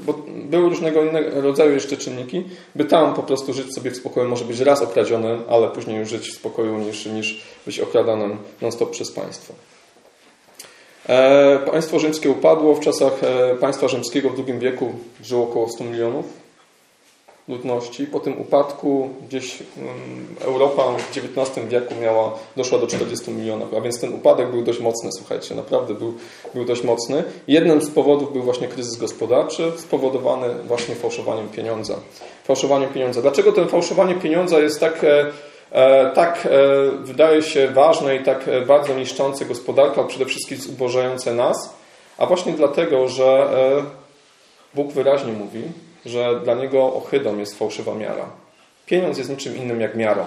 bo 0.00 0.14
były 0.28 0.68
różnego 0.68 1.04
innego 1.04 1.40
rodzaju 1.40 1.72
jeszcze 1.72 1.96
czynniki, 1.96 2.44
by 2.74 2.84
tam 2.84 3.14
po 3.14 3.22
prostu 3.22 3.52
żyć 3.52 3.74
sobie 3.74 3.90
w 3.90 3.96
spokoju, 3.96 4.28
może 4.28 4.44
być 4.44 4.60
raz 4.60 4.82
okradzionym, 4.82 5.42
ale 5.48 5.68
później 5.68 5.98
już 5.98 6.08
żyć 6.08 6.28
w 6.28 6.34
spokoju 6.34 6.78
niż, 6.78 7.06
niż 7.06 7.42
być 7.66 7.80
okradanym 7.80 8.38
non-stop 8.62 8.90
przez 8.90 9.12
państwo. 9.12 9.54
E, 11.08 11.58
państwo 11.58 11.98
rzymskie 11.98 12.30
upadło. 12.30 12.74
W 12.74 12.80
czasach 12.80 13.12
państwa 13.60 13.88
rzymskiego 13.88 14.30
w 14.30 14.48
II 14.48 14.58
wieku 14.58 14.92
żyło 15.22 15.44
około 15.44 15.68
100 15.68 15.84
milionów 15.84 16.46
ludności. 17.48 18.06
Po 18.06 18.20
tym 18.20 18.40
upadku 18.40 19.08
gdzieś 19.28 19.62
mm, 19.78 20.26
Europa 20.40 20.82
w 20.98 21.10
XIX 21.16 21.66
wieku 21.68 21.94
miała, 22.02 22.38
doszła 22.56 22.78
do 22.78 22.86
40 22.86 23.30
milionów, 23.30 23.74
a 23.74 23.80
więc 23.80 24.00
ten 24.00 24.14
upadek 24.14 24.50
był 24.50 24.62
dość 24.62 24.80
mocny, 24.80 25.10
słuchajcie, 25.12 25.54
naprawdę 25.54 25.94
był, 25.94 26.14
był 26.54 26.64
dość 26.64 26.82
mocny. 26.82 27.24
Jednym 27.48 27.82
z 27.82 27.90
powodów 27.90 28.32
był 28.32 28.42
właśnie 28.42 28.68
kryzys 28.68 28.96
gospodarczy, 28.96 29.72
spowodowany 29.76 30.54
właśnie 30.64 30.94
fałszowaniem 30.94 31.48
pieniądza. 31.48 31.94
Fałszowaniem 32.44 32.92
pieniądza. 32.92 33.22
Dlaczego 33.22 33.52
ten 33.52 33.68
fałszowanie 33.68 34.14
pieniądza 34.14 34.58
jest 34.58 34.80
tak, 34.80 35.04
e, 35.04 35.20
e 35.20 35.32
tak 36.14 36.46
e, 36.46 36.50
wydaje 36.90 37.42
się 37.42 37.68
ważne 37.68 38.16
i 38.16 38.24
tak 38.24 38.48
e, 38.48 38.60
bardzo 38.60 38.94
niszczące 38.94 39.44
gospodarkę, 39.44 40.00
a 40.00 40.04
przede 40.04 40.24
wszystkim 40.24 40.58
zubożające 40.58 41.34
nas? 41.34 41.74
A 42.18 42.26
właśnie 42.26 42.52
dlatego, 42.52 43.08
że 43.08 43.24
e, 43.24 43.82
Bóg 44.74 44.92
wyraźnie 44.92 45.32
mówi, 45.32 45.62
że 46.06 46.40
dla 46.44 46.54
niego 46.54 46.94
ohydą 46.94 47.38
jest 47.38 47.58
fałszywa 47.58 47.94
miara. 47.94 48.26
Pieniądz 48.86 49.18
jest 49.18 49.30
niczym 49.30 49.56
innym 49.56 49.80
jak 49.80 49.96
miarą. 49.96 50.24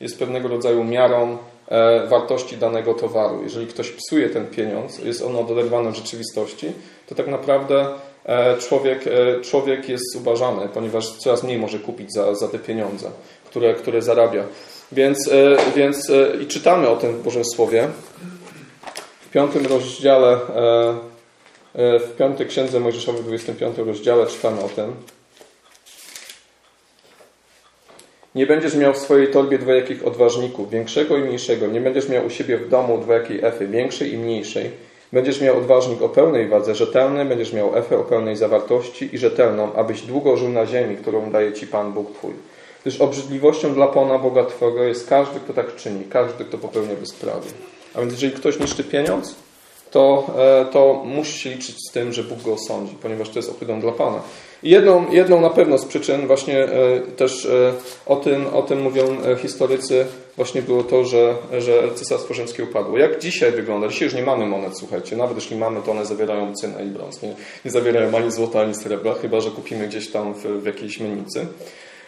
Jest 0.00 0.18
pewnego 0.18 0.48
rodzaju 0.48 0.84
miarą 0.84 1.38
e, 1.68 2.06
wartości 2.06 2.56
danego 2.56 2.94
towaru. 2.94 3.42
Jeżeli 3.42 3.66
ktoś 3.66 3.90
psuje 3.90 4.30
ten 4.30 4.46
pieniądz, 4.46 4.98
jest 4.98 5.22
ono 5.22 5.40
oderwane 5.40 5.88
od 5.88 5.96
rzeczywistości, 5.96 6.72
to 7.06 7.14
tak 7.14 7.26
naprawdę 7.26 7.86
e, 8.24 8.56
człowiek, 8.56 9.04
e, 9.06 9.40
człowiek 9.40 9.88
jest 9.88 10.12
zubażany, 10.12 10.68
ponieważ 10.74 11.16
coraz 11.18 11.42
mniej 11.42 11.58
może 11.58 11.78
kupić 11.78 12.12
za, 12.12 12.34
za 12.34 12.48
te 12.48 12.58
pieniądze, 12.58 13.10
które, 13.52 13.74
które 13.74 14.02
zarabia. 14.02 14.44
Więc, 14.92 15.30
więc 15.76 16.12
i 16.40 16.46
czytamy 16.46 16.88
o 16.88 16.96
tym 16.96 17.12
w 17.12 17.22
Bożym 17.22 17.44
Słowie. 17.44 17.88
W 19.20 19.30
piątym 19.30 19.66
rozdziale 19.66 20.38
E, 21.74 21.98
w 21.98 22.16
piątej 22.16 22.46
księdze 22.46 22.80
Mojżeszowej, 22.80 23.22
w 23.22 23.26
25 23.26 23.78
rozdziale 23.78 24.26
czytamy 24.26 24.60
o 24.62 24.68
tym. 24.68 24.92
Nie 28.34 28.46
będziesz 28.46 28.74
miał 28.74 28.94
w 28.94 28.98
swojej 28.98 29.28
torbie 29.28 29.58
dwojakich 29.58 30.06
odważników, 30.06 30.70
większego 30.70 31.16
i 31.16 31.20
mniejszego. 31.20 31.66
Nie 31.66 31.80
będziesz 31.80 32.08
miał 32.08 32.26
u 32.26 32.30
siebie 32.30 32.58
w 32.58 32.68
domu 32.68 32.98
dwojakiej 32.98 33.44
efy, 33.44 33.66
większej 33.66 34.12
i 34.12 34.18
mniejszej. 34.18 34.70
Będziesz 35.12 35.40
miał 35.40 35.58
odważnik 35.58 36.02
o 36.02 36.08
pełnej 36.08 36.48
wadze, 36.48 36.74
rzetelny, 36.74 37.24
będziesz 37.24 37.52
miał 37.52 37.76
efę 37.76 37.98
o 37.98 38.04
pełnej 38.04 38.36
zawartości 38.36 39.14
i 39.14 39.18
rzetelną, 39.18 39.72
abyś 39.74 40.02
długo 40.02 40.36
żył 40.36 40.48
na 40.48 40.66
ziemi, 40.66 40.96
którą 40.96 41.30
daje 41.30 41.52
Ci 41.52 41.66
Pan 41.66 41.92
Bóg 41.92 42.14
Twój. 42.14 42.32
Gdyż 42.82 43.00
obrzydliwością 43.00 43.74
dla 43.74 43.86
Pana 43.86 44.18
Boga 44.18 44.44
Twojego 44.44 44.82
jest 44.82 45.08
każdy, 45.08 45.40
kto 45.40 45.52
tak 45.52 45.76
czyni, 45.76 46.04
każdy, 46.04 46.44
kto 46.44 46.58
popełnia 46.58 46.94
bezprawie. 46.94 47.50
A 47.94 48.00
więc 48.00 48.12
jeżeli 48.12 48.32
ktoś 48.32 48.58
niszczy 48.58 48.84
pieniądz, 48.84 49.34
to, 49.92 50.26
e, 50.38 50.64
to 50.64 51.02
musi 51.04 51.38
się 51.38 51.50
liczyć 51.50 51.76
z 51.88 51.92
tym, 51.92 52.12
że 52.12 52.24
Bóg 52.24 52.42
go 52.42 52.52
osądzi, 52.52 52.96
ponieważ 53.02 53.28
to 53.28 53.38
jest 53.38 53.50
ohydą 53.50 53.80
dla 53.80 53.92
Pana. 53.92 54.20
I 54.62 54.70
jedną, 54.70 55.10
jedną 55.10 55.40
na 55.40 55.50
pewno 55.50 55.78
z 55.78 55.84
przyczyn 55.84 56.26
właśnie 56.26 56.58
e, 56.58 57.00
też 57.00 57.46
e, 57.46 57.72
o 58.06 58.16
tym, 58.16 58.46
o 58.46 58.62
tym 58.62 58.82
mówią 58.82 59.16
historycy, 59.42 60.06
właśnie 60.36 60.62
było 60.62 60.82
to, 60.82 61.04
że, 61.04 61.34
że 61.58 61.72
Cesarstwo 61.94 62.34
Rzymskie 62.34 62.64
upadło. 62.64 62.98
Jak 62.98 63.18
dzisiaj 63.18 63.52
wygląda? 63.52 63.88
Dzisiaj 63.88 64.06
już 64.06 64.14
nie 64.14 64.22
mamy 64.22 64.46
monet, 64.46 64.78
słuchajcie. 64.78 65.16
Nawet 65.16 65.36
jeśli 65.36 65.56
mamy, 65.56 65.80
to 65.82 65.90
one 65.90 66.06
zawierają 66.06 66.54
cynę 66.54 66.84
i 66.84 66.88
brąz. 66.88 67.22
Nie, 67.22 67.34
nie 67.64 67.70
zawierają 67.70 68.16
ani 68.16 68.32
złota, 68.32 68.60
ani 68.60 68.74
srebra, 68.74 69.14
chyba 69.14 69.40
że 69.40 69.50
kupimy 69.50 69.88
gdzieś 69.88 70.10
tam 70.10 70.34
w, 70.34 70.42
w 70.42 70.66
jakiejś 70.66 71.00
mennicy. 71.00 71.46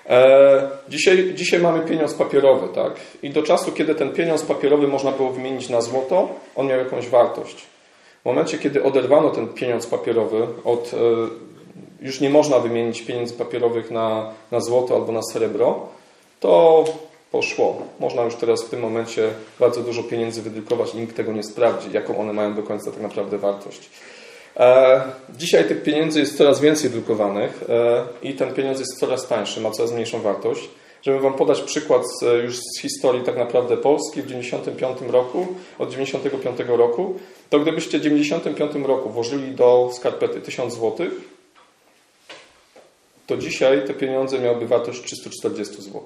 E, 0.08 0.68
dzisiaj, 0.88 1.34
dzisiaj 1.34 1.60
mamy 1.60 1.80
pieniądz 1.80 2.14
papierowy, 2.14 2.68
tak? 2.74 2.92
I 3.22 3.30
do 3.30 3.42
czasu, 3.42 3.72
kiedy 3.72 3.94
ten 3.94 4.12
pieniądz 4.12 4.42
papierowy 4.42 4.88
można 4.88 5.12
było 5.12 5.30
wymienić 5.30 5.68
na 5.68 5.80
złoto, 5.80 6.28
on 6.56 6.66
miał 6.66 6.78
jakąś 6.78 7.08
wartość. 7.08 7.56
W 8.22 8.24
momencie, 8.24 8.58
kiedy 8.58 8.82
oderwano 8.82 9.30
ten 9.30 9.48
pieniądz 9.48 9.86
papierowy 9.86 10.46
od, 10.64 10.94
e, 10.94 10.96
już 12.04 12.20
nie 12.20 12.30
można 12.30 12.58
wymienić 12.58 13.02
pieniędzy 13.02 13.34
papierowych 13.34 13.90
na, 13.90 14.32
na 14.50 14.60
złoto 14.60 14.94
albo 14.94 15.12
na 15.12 15.22
srebro, 15.22 15.88
to 16.40 16.84
poszło. 17.32 17.82
Można 18.00 18.22
już 18.22 18.34
teraz 18.34 18.64
w 18.64 18.70
tym 18.70 18.80
momencie 18.80 19.30
bardzo 19.60 19.80
dużo 19.80 20.02
pieniędzy 20.02 20.42
wydrukować 20.42 20.94
nikt 20.94 21.16
tego 21.16 21.32
nie 21.32 21.42
sprawdzi, 21.42 21.92
jaką 21.92 22.18
one 22.18 22.32
mają 22.32 22.54
do 22.54 22.62
końca 22.62 22.90
tak 22.90 23.02
naprawdę 23.02 23.38
wartość. 23.38 23.90
E, 24.56 25.02
dzisiaj 25.36 25.68
tych 25.68 25.82
pieniędzy 25.82 26.20
jest 26.20 26.36
coraz 26.36 26.60
więcej 26.60 26.90
drukowanych 26.90 27.64
e, 27.68 28.04
i 28.22 28.34
ten 28.34 28.54
pieniądz 28.54 28.78
jest 28.78 28.98
coraz 28.98 29.28
tańszy, 29.28 29.60
ma 29.60 29.70
coraz 29.70 29.92
mniejszą 29.92 30.20
wartość. 30.20 30.68
Żeby 31.02 31.20
Wam 31.20 31.34
podać 31.34 31.60
przykład 31.60 32.02
już 32.44 32.56
z 32.56 32.80
historii 32.80 33.22
tak 33.22 33.36
naprawdę 33.36 33.76
Polski 33.76 34.22
w 34.22 34.26
95 34.26 34.98
roku, 35.08 35.46
od 35.78 35.90
95 35.90 36.60
roku, 36.66 37.14
to 37.50 37.60
gdybyście 37.60 37.98
w 37.98 38.02
95 38.02 38.72
roku 38.74 39.10
włożyli 39.10 39.52
do 39.52 39.90
skarpety 39.92 40.40
1000 40.40 40.74
zł, 40.74 41.06
to 43.26 43.36
dzisiaj 43.36 43.84
te 43.86 43.94
pieniądze 43.94 44.38
miałyby 44.38 44.66
wartość 44.66 45.02
340 45.02 45.82
zł. 45.82 46.02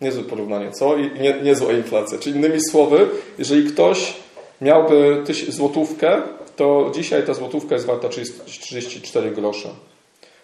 Niezłe 0.00 0.22
porównanie, 0.22 0.72
co? 0.72 0.96
I 0.96 1.20
nie, 1.20 1.34
niezła 1.42 1.72
inflacja. 1.72 2.18
Czyli 2.18 2.36
innymi 2.36 2.60
słowy, 2.60 3.08
jeżeli 3.38 3.72
ktoś 3.72 4.14
miałby 4.60 5.22
złotówkę, 5.48 6.22
to 6.56 6.90
dzisiaj 6.94 7.22
ta 7.22 7.34
złotówka 7.34 7.74
jest 7.74 7.86
warta 7.86 8.08
34 8.08 9.30
grosze. 9.30 9.68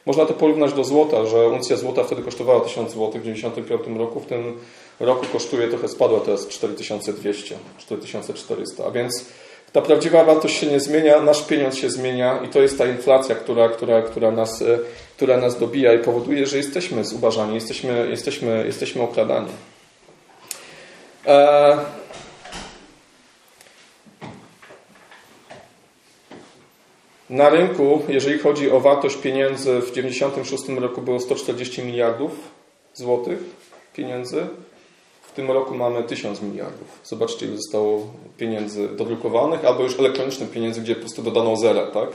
Można 0.07 0.27
to 0.27 0.35
porównać 0.35 0.73
do 0.73 0.85
złota, 0.85 1.27
że 1.27 1.49
uncja 1.49 1.77
złota 1.77 2.05
wtedy 2.05 2.23
kosztowała 2.23 2.61
1000 2.61 2.91
zł 2.91 3.07
w 3.07 3.13
1995 3.13 3.99
roku, 3.99 4.21
w 4.21 4.27
tym 4.27 4.59
roku 5.01 5.27
kosztuje, 5.33 5.69
trochę 5.69 5.89
spadła 5.89 6.21
teraz 6.21 6.49
4200, 6.49 7.57
4400, 7.79 8.87
a 8.87 8.91
więc 8.91 9.25
ta 9.73 9.83
prawdziwa 9.83 10.25
wartość 10.25 10.57
się 10.57 10.67
nie 10.67 10.81
zmienia, 10.81 11.21
nasz 11.21 11.43
pieniądz 11.43 11.77
się 11.77 11.91
zmienia 11.91 12.41
i 12.45 12.49
to 12.49 12.63
jest 12.63 12.79
ta 12.79 12.87
inflacja, 12.87 13.35
która, 13.35 13.69
która, 13.69 14.03
która, 14.03 14.31
nas, 14.31 14.63
e, 14.63 14.79
która 15.17 15.37
nas 15.37 15.59
dobija 15.59 15.95
i 15.95 15.99
powoduje, 15.99 16.47
że 16.47 16.57
jesteśmy 16.57 17.05
zubażani, 17.05 17.55
jesteśmy, 17.55 18.09
jesteśmy, 18.11 18.65
jesteśmy 18.67 19.03
okradani. 19.03 19.49
E, 21.27 21.79
Na 27.31 27.49
rynku, 27.49 28.03
jeżeli 28.09 28.39
chodzi 28.39 28.71
o 28.71 28.81
wartość 28.81 29.17
pieniędzy, 29.17 29.81
w 29.81 29.91
1996 29.91 30.81
roku 30.81 31.03
było 31.03 31.21
140 31.21 31.83
miliardów 31.83 32.31
złotych 32.95 33.39
pieniędzy. 33.95 34.47
W 35.23 35.33
tym 35.33 35.51
roku 35.51 35.75
mamy 35.75 36.03
1000 36.03 36.43
miliardów. 36.43 37.01
Zobaczcie, 37.05 37.47
ile 37.47 37.57
zostało 37.57 38.07
pieniędzy 38.37 38.89
dodrukowanych, 38.89 39.65
albo 39.65 39.83
już 39.83 39.99
elektronicznych 39.99 40.51
pieniędzy, 40.51 40.81
gdzie 40.81 40.95
po 40.95 41.01
prostu 41.01 41.23
dodano 41.23 41.57
zera, 41.57 41.87
tak? 41.87 42.09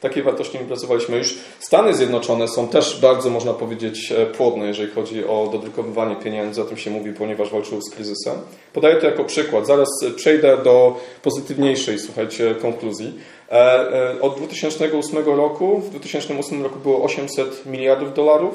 Takiej 0.00 0.22
wartości 0.22 0.58
nie 0.58 0.64
pracowaliśmy. 0.64 1.18
Już 1.18 1.38
Stany 1.60 1.94
Zjednoczone 1.94 2.48
są 2.48 2.68
też 2.68 3.00
bardzo, 3.00 3.30
można 3.30 3.54
powiedzieć, 3.54 4.12
e, 4.12 4.26
płodne, 4.26 4.66
jeżeli 4.66 4.92
chodzi 4.92 5.24
o 5.24 5.48
dodrukowywanie 5.52 6.16
pieniędzy. 6.16 6.62
O 6.62 6.64
tym 6.64 6.76
się 6.76 6.90
mówi, 6.90 7.12
ponieważ 7.12 7.50
walczyły 7.50 7.82
z 7.82 7.90
kryzysem. 7.90 8.34
Podaję 8.72 8.96
to 8.96 9.06
jako 9.06 9.24
przykład. 9.24 9.66
Zaraz 9.66 9.88
przejdę 10.16 10.58
do 10.64 10.96
pozytywniejszej, 11.22 11.98
słuchajcie, 11.98 12.54
konkluzji. 12.62 13.14
E, 13.50 13.54
e, 13.54 14.20
od 14.20 14.36
2008 14.36 15.36
roku, 15.36 15.78
w 15.78 15.90
2008 15.90 16.62
roku 16.62 16.78
było 16.78 17.02
800 17.04 17.66
miliardów 17.66 18.14
dolarów, 18.14 18.54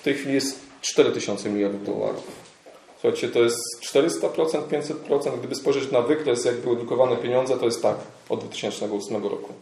w 0.00 0.04
tej 0.04 0.14
chwili 0.14 0.34
jest 0.34 0.60
4000 0.80 1.50
miliardów 1.50 1.86
dolarów. 1.86 2.22
Słuchajcie, 3.00 3.28
to 3.28 3.38
jest 3.38 3.58
400%, 3.80 4.68
500%. 4.68 5.38
Gdyby 5.38 5.54
spojrzeć 5.54 5.90
na 5.90 6.00
wykres, 6.00 6.44
jak 6.44 6.54
były 6.54 6.76
drukowane 6.76 7.16
pieniądze, 7.16 7.58
to 7.58 7.64
jest 7.64 7.82
tak 7.82 7.96
od 8.28 8.40
2008 8.40 9.22
roku. 9.22 9.52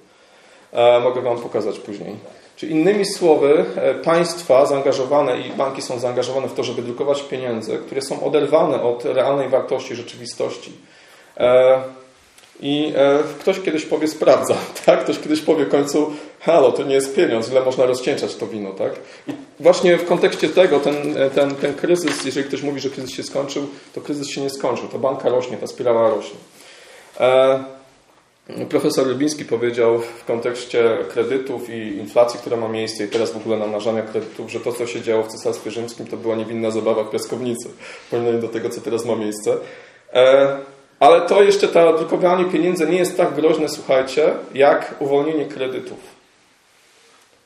E, 0.72 1.00
mogę 1.00 1.20
Wam 1.20 1.38
pokazać 1.38 1.78
później. 1.78 2.16
Czy 2.56 2.66
innymi 2.66 3.06
słowy, 3.06 3.64
państwa 4.04 4.66
zaangażowane 4.66 5.40
i 5.40 5.50
banki 5.50 5.82
są 5.82 5.98
zaangażowane 5.98 6.48
w 6.48 6.54
to, 6.54 6.64
żeby 6.64 6.82
drukować 6.82 7.22
pieniądze, 7.22 7.78
które 7.78 8.02
są 8.02 8.24
oderwane 8.24 8.82
od 8.82 9.04
realnej 9.04 9.48
wartości 9.48 9.94
rzeczywistości. 9.94 10.72
I 12.62 12.92
e, 12.96 13.18
ktoś 13.40 13.60
kiedyś 13.60 13.84
powie, 13.84 14.08
sprawdza, 14.08 14.54
tak? 14.86 15.04
Ktoś 15.04 15.18
kiedyś 15.18 15.40
powie 15.40 15.64
w 15.64 15.68
końcu, 15.68 16.12
halo, 16.40 16.72
to 16.72 16.82
nie 16.82 16.94
jest 16.94 17.16
pieniądz, 17.16 17.50
ile 17.50 17.60
można 17.60 17.86
rozcieńczać 17.86 18.34
to 18.34 18.46
wino, 18.46 18.72
tak? 18.72 18.92
I 19.28 19.32
właśnie 19.60 19.98
w 19.98 20.06
kontekście 20.06 20.48
tego, 20.48 20.80
ten, 20.80 21.16
e, 21.16 21.30
ten, 21.30 21.54
ten 21.54 21.74
kryzys, 21.74 22.24
jeżeli 22.24 22.46
ktoś 22.46 22.62
mówi, 22.62 22.80
że 22.80 22.90
kryzys 22.90 23.10
się 23.10 23.22
skończył, 23.22 23.68
to 23.94 24.00
kryzys 24.00 24.28
się 24.28 24.40
nie 24.40 24.50
skończył. 24.50 24.88
Ta 24.88 24.98
banka 24.98 25.28
rośnie, 25.28 25.56
ta 25.56 25.66
spirala 25.66 26.10
rośnie. 26.10 26.36
E, 27.20 27.64
profesor 28.68 29.06
Lubiński 29.06 29.44
powiedział 29.44 29.98
w 29.98 30.24
kontekście 30.24 30.98
kredytów 31.08 31.70
i 31.70 31.96
inflacji, 31.96 32.40
która 32.40 32.56
ma 32.56 32.68
miejsce 32.68 33.04
i 33.04 33.08
teraz 33.08 33.32
w 33.32 33.36
ogóle 33.36 33.56
namnażania 33.56 34.02
kredytów, 34.02 34.50
że 34.50 34.60
to, 34.60 34.72
co 34.72 34.86
się 34.86 35.00
działo 35.02 35.22
w 35.22 35.28
Cesarstwie 35.28 35.70
Rzymskim, 35.70 36.06
to 36.06 36.16
była 36.16 36.36
niewinna 36.36 36.70
zabawa 36.70 37.04
w 37.04 37.10
piaskownicy, 37.10 37.68
w 38.06 38.10
porównaniu 38.10 38.40
do 38.40 38.48
tego, 38.48 38.68
co 38.68 38.80
teraz 38.80 39.04
ma 39.04 39.16
miejsce. 39.16 39.56
Ale 41.00 41.20
to 41.20 41.42
jeszcze 41.42 41.68
to 41.68 41.98
drukowanie 41.98 42.44
pieniędzy 42.44 42.86
nie 42.86 42.98
jest 42.98 43.16
tak 43.16 43.34
groźne, 43.34 43.68
słuchajcie, 43.68 44.34
jak 44.54 44.94
uwolnienie 44.98 45.46
kredytów. 45.46 45.98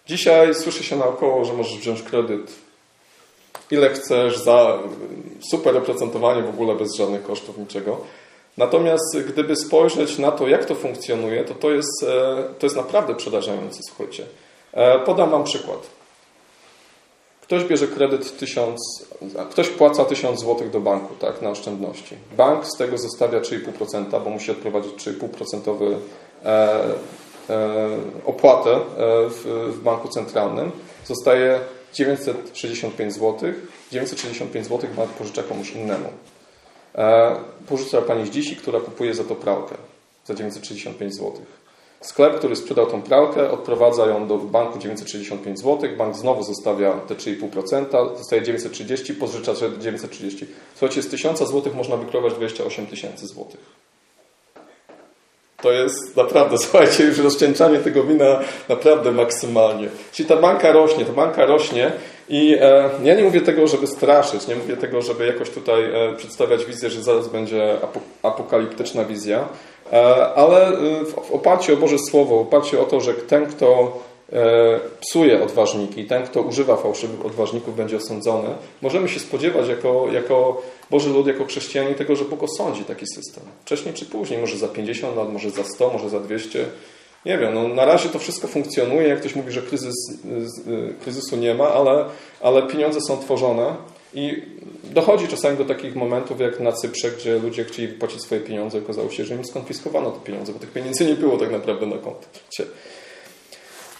Dzisiaj 0.06 0.54
słyszy 0.54 0.84
się 0.84 0.96
naokoło, 0.96 1.44
że 1.44 1.52
możesz 1.52 1.78
wziąć 1.78 2.02
kredyt 2.02 2.64
ile 3.70 3.90
chcesz, 3.90 4.38
za 4.38 4.78
super 5.50 5.76
oprocentowanie 5.76 6.42
w 6.42 6.48
ogóle 6.48 6.74
bez 6.74 6.96
żadnych 6.96 7.22
kosztów, 7.22 7.58
niczego. 7.58 8.00
Natomiast 8.56 9.18
gdyby 9.28 9.56
spojrzeć 9.56 10.18
na 10.18 10.32
to, 10.32 10.48
jak 10.48 10.64
to 10.64 10.74
funkcjonuje, 10.74 11.44
to 11.44 11.54
to 11.54 11.70
jest, 11.70 12.02
e, 12.02 12.42
to 12.58 12.66
jest 12.66 12.76
naprawdę 12.76 13.14
przerażające, 13.14 13.80
słuchajcie. 13.88 14.24
E, 14.72 14.98
podam 14.98 15.30
Wam 15.30 15.44
przykład. 15.44 15.90
Ktoś 17.54 17.64
bierze 17.64 17.88
kredyt 17.88 18.38
1000, 18.38 18.80
ktoś 19.50 19.68
płaca 19.68 20.04
1000 20.04 20.40
zł 20.40 20.70
do 20.70 20.80
banku, 20.80 21.14
tak, 21.14 21.42
na 21.42 21.50
oszczędności. 21.50 22.16
Bank 22.36 22.66
z 22.66 22.78
tego 22.78 22.98
zostawia 22.98 23.40
3,5%, 23.40 24.24
bo 24.24 24.30
musi 24.30 24.50
odprowadzić 24.50 24.92
3,5% 24.92 25.94
e, 26.44 26.48
e, 27.50 27.88
opłatę 28.26 28.70
e, 28.70 28.80
w, 29.28 29.72
banku 29.82 30.08
centralnym. 30.08 30.70
Zostaje 31.04 31.60
965 31.92 33.14
zł. 33.14 33.52
965 33.92 34.66
zł 34.66 34.90
bank 34.96 35.10
pożycza 35.10 35.42
komuś 35.42 35.70
innemu. 35.70 36.08
E, 36.94 37.36
pożycza 37.68 38.02
pani 38.02 38.26
z 38.26 38.30
dziś, 38.30 38.56
która 38.56 38.80
kupuje 38.80 39.14
za 39.14 39.24
to 39.24 39.34
pralkę 39.34 39.74
za 40.26 40.34
965 40.34 41.14
zł. 41.14 41.32
Sklep, 42.04 42.38
który 42.38 42.56
sprzedał 42.56 42.86
tą 42.86 43.02
pralkę, 43.02 43.50
odprowadza 43.50 44.06
ją 44.06 44.28
do 44.28 44.38
banku 44.38 44.78
965 44.78 45.58
zł, 45.58 45.90
bank 45.98 46.16
znowu 46.16 46.42
zostawia 46.42 46.92
te 46.92 47.14
3,5%, 47.14 48.18
zostaje 48.18 48.42
930, 48.42 49.14
pożycza 49.14 49.52
930. 49.80 50.46
Słuchajcie, 50.74 51.02
z 51.02 51.08
1000 51.08 51.38
zł 51.38 51.72
można 51.74 51.96
wykrować 51.96 52.34
28 52.34 52.86
tysięcy 52.86 53.26
złotych. 53.26 53.83
To 55.64 55.72
jest 55.72 56.16
naprawdę, 56.16 56.58
słuchajcie, 56.64 57.04
już 57.04 57.18
rozcieńczanie 57.18 57.78
tego 57.78 58.04
wina 58.04 58.40
naprawdę 58.68 59.12
maksymalnie. 59.12 59.88
Czyli 60.12 60.28
ta 60.28 60.36
banka 60.36 60.72
rośnie, 60.72 61.04
ta 61.04 61.12
banka 61.12 61.46
rośnie 61.46 61.92
i 62.28 62.56
e, 62.60 62.90
ja 63.02 63.14
nie 63.14 63.22
mówię 63.22 63.40
tego, 63.40 63.66
żeby 63.66 63.86
straszyć, 63.86 64.46
nie 64.46 64.56
mówię 64.56 64.76
tego, 64.76 65.02
żeby 65.02 65.26
jakoś 65.26 65.50
tutaj 65.50 65.84
e, 65.84 66.16
przedstawiać 66.16 66.64
wizję, 66.64 66.90
że 66.90 67.02
zaraz 67.02 67.28
będzie 67.28 67.76
apokaliptyczna 68.22 69.04
wizja, 69.04 69.48
e, 69.92 69.96
ale 70.34 70.68
e, 70.68 71.04
w, 71.04 71.28
w 71.28 71.32
oparciu 71.32 71.74
o 71.74 71.76
Boże 71.76 71.98
Słowo, 71.98 72.36
w 72.36 72.40
oparciu 72.40 72.82
o 72.82 72.84
to, 72.84 73.00
że 73.00 73.14
ten, 73.14 73.46
kto 73.46 73.98
psuje 75.00 75.42
odważniki, 75.42 76.04
ten, 76.04 76.22
kto 76.22 76.42
używa 76.42 76.76
fałszywych 76.76 77.26
odważników, 77.26 77.76
będzie 77.76 77.96
osądzony, 77.96 78.48
możemy 78.82 79.08
się 79.08 79.20
spodziewać 79.20 79.68
jako, 79.68 80.06
jako 80.12 80.62
Boży 80.90 81.10
lud, 81.10 81.26
jako 81.26 81.44
chrześcijanie 81.44 81.94
tego, 81.94 82.16
że 82.16 82.24
Bóg 82.24 82.42
osądzi 82.42 82.84
taki 82.84 83.06
system. 83.14 83.44
Wcześniej 83.64 83.94
czy 83.94 84.04
później, 84.04 84.40
może 84.40 84.56
za 84.56 84.68
50 84.68 85.16
lat, 85.16 85.32
może 85.32 85.50
za 85.50 85.64
100, 85.64 85.90
może 85.90 86.08
za 86.08 86.20
200. 86.20 86.64
Nie 87.26 87.38
wiem, 87.38 87.54
no 87.54 87.68
na 87.68 87.84
razie 87.84 88.08
to 88.08 88.18
wszystko 88.18 88.48
funkcjonuje. 88.48 89.08
Jak 89.08 89.20
ktoś 89.20 89.34
mówi, 89.34 89.52
że 89.52 89.62
kryzys, 89.62 89.94
y, 90.66 90.94
kryzysu 91.02 91.36
nie 91.36 91.54
ma, 91.54 91.68
ale, 91.68 92.04
ale 92.40 92.62
pieniądze 92.62 93.00
są 93.00 93.18
tworzone 93.18 93.76
i 94.14 94.42
dochodzi 94.84 95.28
czasami 95.28 95.56
do 95.56 95.64
takich 95.64 95.96
momentów 95.96 96.40
jak 96.40 96.60
na 96.60 96.72
Cyprze, 96.72 97.10
gdzie 97.10 97.38
ludzie 97.38 97.64
chcieli 97.64 97.88
wypłacić 97.88 98.22
swoje 98.22 98.40
pieniądze, 98.40 98.78
okazało 98.78 99.10
się, 99.10 99.24
że 99.24 99.34
im 99.34 99.44
skonfiskowano 99.44 100.10
te 100.10 100.20
pieniądze, 100.20 100.52
bo 100.52 100.58
tych 100.58 100.72
pieniędzy 100.72 101.04
nie 101.04 101.14
było 101.14 101.36
tak 101.36 101.50
naprawdę 101.50 101.86
na 101.86 101.98
koncie. 101.98 102.64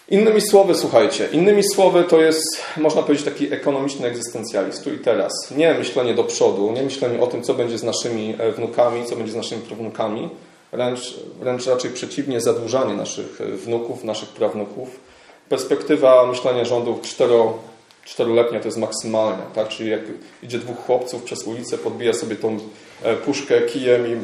Innymi 0.09 0.41
słowy, 0.41 0.75
słuchajcie, 0.75 1.29
innymi 1.33 1.63
słowy 1.75 2.05
to 2.05 2.21
jest, 2.21 2.45
można 2.77 3.03
powiedzieć, 3.03 3.25
taki 3.25 3.53
ekonomiczny 3.53 4.07
egzystencjalizm, 4.07 4.85
tu 4.85 4.95
i 4.95 4.99
teraz. 4.99 5.33
Nie 5.57 5.75
myślenie 5.75 6.15
do 6.15 6.25
przodu, 6.25 6.73
nie 6.73 6.83
myślenie 6.83 7.21
o 7.21 7.27
tym, 7.27 7.43
co 7.43 7.55
będzie 7.55 7.79
z 7.79 7.83
naszymi 7.83 8.35
e, 8.39 8.53
wnukami, 8.53 9.05
co 9.05 9.17
będzie 9.17 9.33
z 9.33 9.37
naszymi 9.37 9.63
prawnukami, 9.63 10.29
wręcz, 10.73 11.15
wręcz 11.41 11.67
raczej 11.67 11.91
przeciwnie, 11.91 12.41
zadłużanie 12.41 12.95
naszych 12.95 13.41
e, 13.41 13.45
wnuków, 13.45 14.05
naszych 14.05 14.29
prawnuków. 14.29 14.89
Perspektywa 15.49 16.27
myślenia 16.27 16.65
rządów 16.65 17.03
cztero, 17.03 17.59
czteroletnia 18.05 18.61
to 18.61 18.69
jest 18.69 18.79
maksymalna, 18.79 19.43
tak? 19.55 19.69
czyli 19.69 19.91
jak 19.91 20.01
idzie 20.43 20.59
dwóch 20.59 20.87
chłopców 20.87 21.23
przez 21.23 21.47
ulicę, 21.47 21.79
podbija 21.79 22.13
sobie 22.13 22.37
tą 22.37 22.59
e, 23.03 23.17
puszkę 23.17 23.63
kijem 23.63 24.07
i 24.07 24.17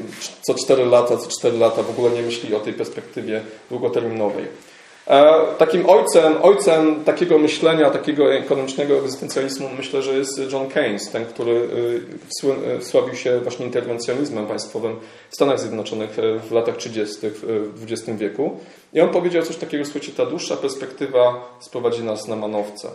co 0.42 0.54
cztery 0.54 0.84
lata, 0.86 1.16
co 1.16 1.30
cztery 1.30 1.58
lata 1.58 1.82
w 1.82 1.90
ogóle 1.90 2.10
nie 2.10 2.22
myśli 2.22 2.54
o 2.54 2.60
tej 2.60 2.72
perspektywie 2.72 3.42
długoterminowej. 3.70 4.69
E, 5.10 5.44
takim 5.58 5.88
ojcem, 5.88 6.34
ojcem 6.42 7.04
takiego 7.04 7.38
myślenia, 7.38 7.90
takiego 7.90 8.34
ekonomicznego 8.34 8.98
egzystencjalizmu 8.98 9.68
myślę, 9.78 10.02
że 10.02 10.12
jest 10.12 10.40
John 10.52 10.68
Keynes, 10.68 11.10
ten, 11.10 11.26
który 11.26 11.52
y, 11.52 12.78
y, 12.78 12.84
sławił 12.84 13.14
się 13.14 13.40
właśnie 13.40 13.66
interwencjonizmem 13.66 14.46
państwowym 14.46 14.96
w 15.30 15.34
Stanach 15.34 15.60
Zjednoczonych 15.60 16.18
e, 16.18 16.38
w 16.38 16.52
latach 16.52 16.76
30. 16.76 17.18
w 17.74 17.84
XX 17.90 18.18
wieku. 18.18 18.58
I 18.92 19.00
on 19.00 19.08
powiedział 19.08 19.42
coś 19.42 19.56
takiego, 19.56 19.84
słuchajcie, 19.84 20.12
ta 20.12 20.26
dłuższa 20.26 20.56
perspektywa 20.56 21.56
sprowadzi 21.60 22.04
nas 22.04 22.28
na 22.28 22.36
manowce. 22.36 22.88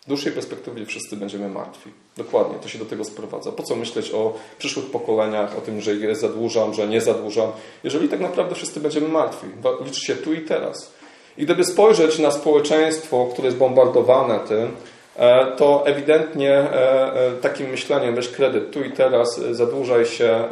W 0.00 0.08
dłuższej 0.08 0.32
perspektywie 0.32 0.86
wszyscy 0.86 1.16
będziemy 1.16 1.48
martwi. 1.48 1.90
Dokładnie, 2.16 2.58
to 2.62 2.68
się 2.68 2.78
do 2.78 2.84
tego 2.84 3.04
sprowadza. 3.04 3.52
Po 3.52 3.62
co 3.62 3.76
myśleć 3.76 4.10
o 4.10 4.34
przyszłych 4.58 4.86
pokoleniach, 4.86 5.58
o 5.58 5.60
tym, 5.60 5.80
że 5.80 5.94
je 5.94 6.16
zadłużam, 6.16 6.74
że 6.74 6.88
nie 6.88 7.00
zadłużam, 7.00 7.52
jeżeli 7.84 8.08
tak 8.08 8.20
naprawdę 8.20 8.54
wszyscy 8.54 8.80
będziemy 8.80 9.08
martwi. 9.08 9.46
Liczy 9.84 10.00
się 10.00 10.14
tu 10.14 10.32
i 10.32 10.40
teraz. 10.40 11.01
I 11.38 11.44
gdyby 11.44 11.64
spojrzeć 11.64 12.18
na 12.18 12.30
społeczeństwo, 12.30 13.28
które 13.32 13.46
jest 13.46 13.58
bombardowane 13.58 14.40
tym, 14.48 14.70
e, 15.16 15.46
to 15.56 15.86
ewidentnie 15.86 16.50
e, 16.50 17.14
e, 17.14 17.32
takim 17.32 17.70
myśleniem, 17.70 18.14
weź 18.14 18.28
kredyt 18.28 18.70
tu 18.70 18.84
i 18.84 18.92
teraz, 18.92 19.40
zadłużaj 19.50 20.06
się, 20.06 20.44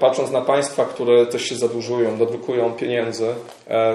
patrząc 0.00 0.30
na 0.30 0.40
państwa, 0.40 0.84
które 0.84 1.26
też 1.26 1.42
się 1.42 1.54
zadłużują, 1.54 2.18
dodrukują 2.18 2.72
pieniędzy, 2.72 3.26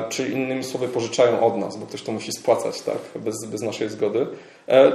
czy 0.09 0.29
innymi 0.29 0.63
słowy 0.63 0.87
pożyczają 0.87 1.45
od 1.45 1.57
nas, 1.57 1.77
bo 1.77 1.85
ktoś 1.85 2.01
to 2.01 2.11
musi 2.11 2.31
spłacać 2.31 2.81
tak, 2.81 2.97
bez, 3.15 3.45
bez 3.45 3.61
naszej 3.61 3.89
zgody, 3.89 4.27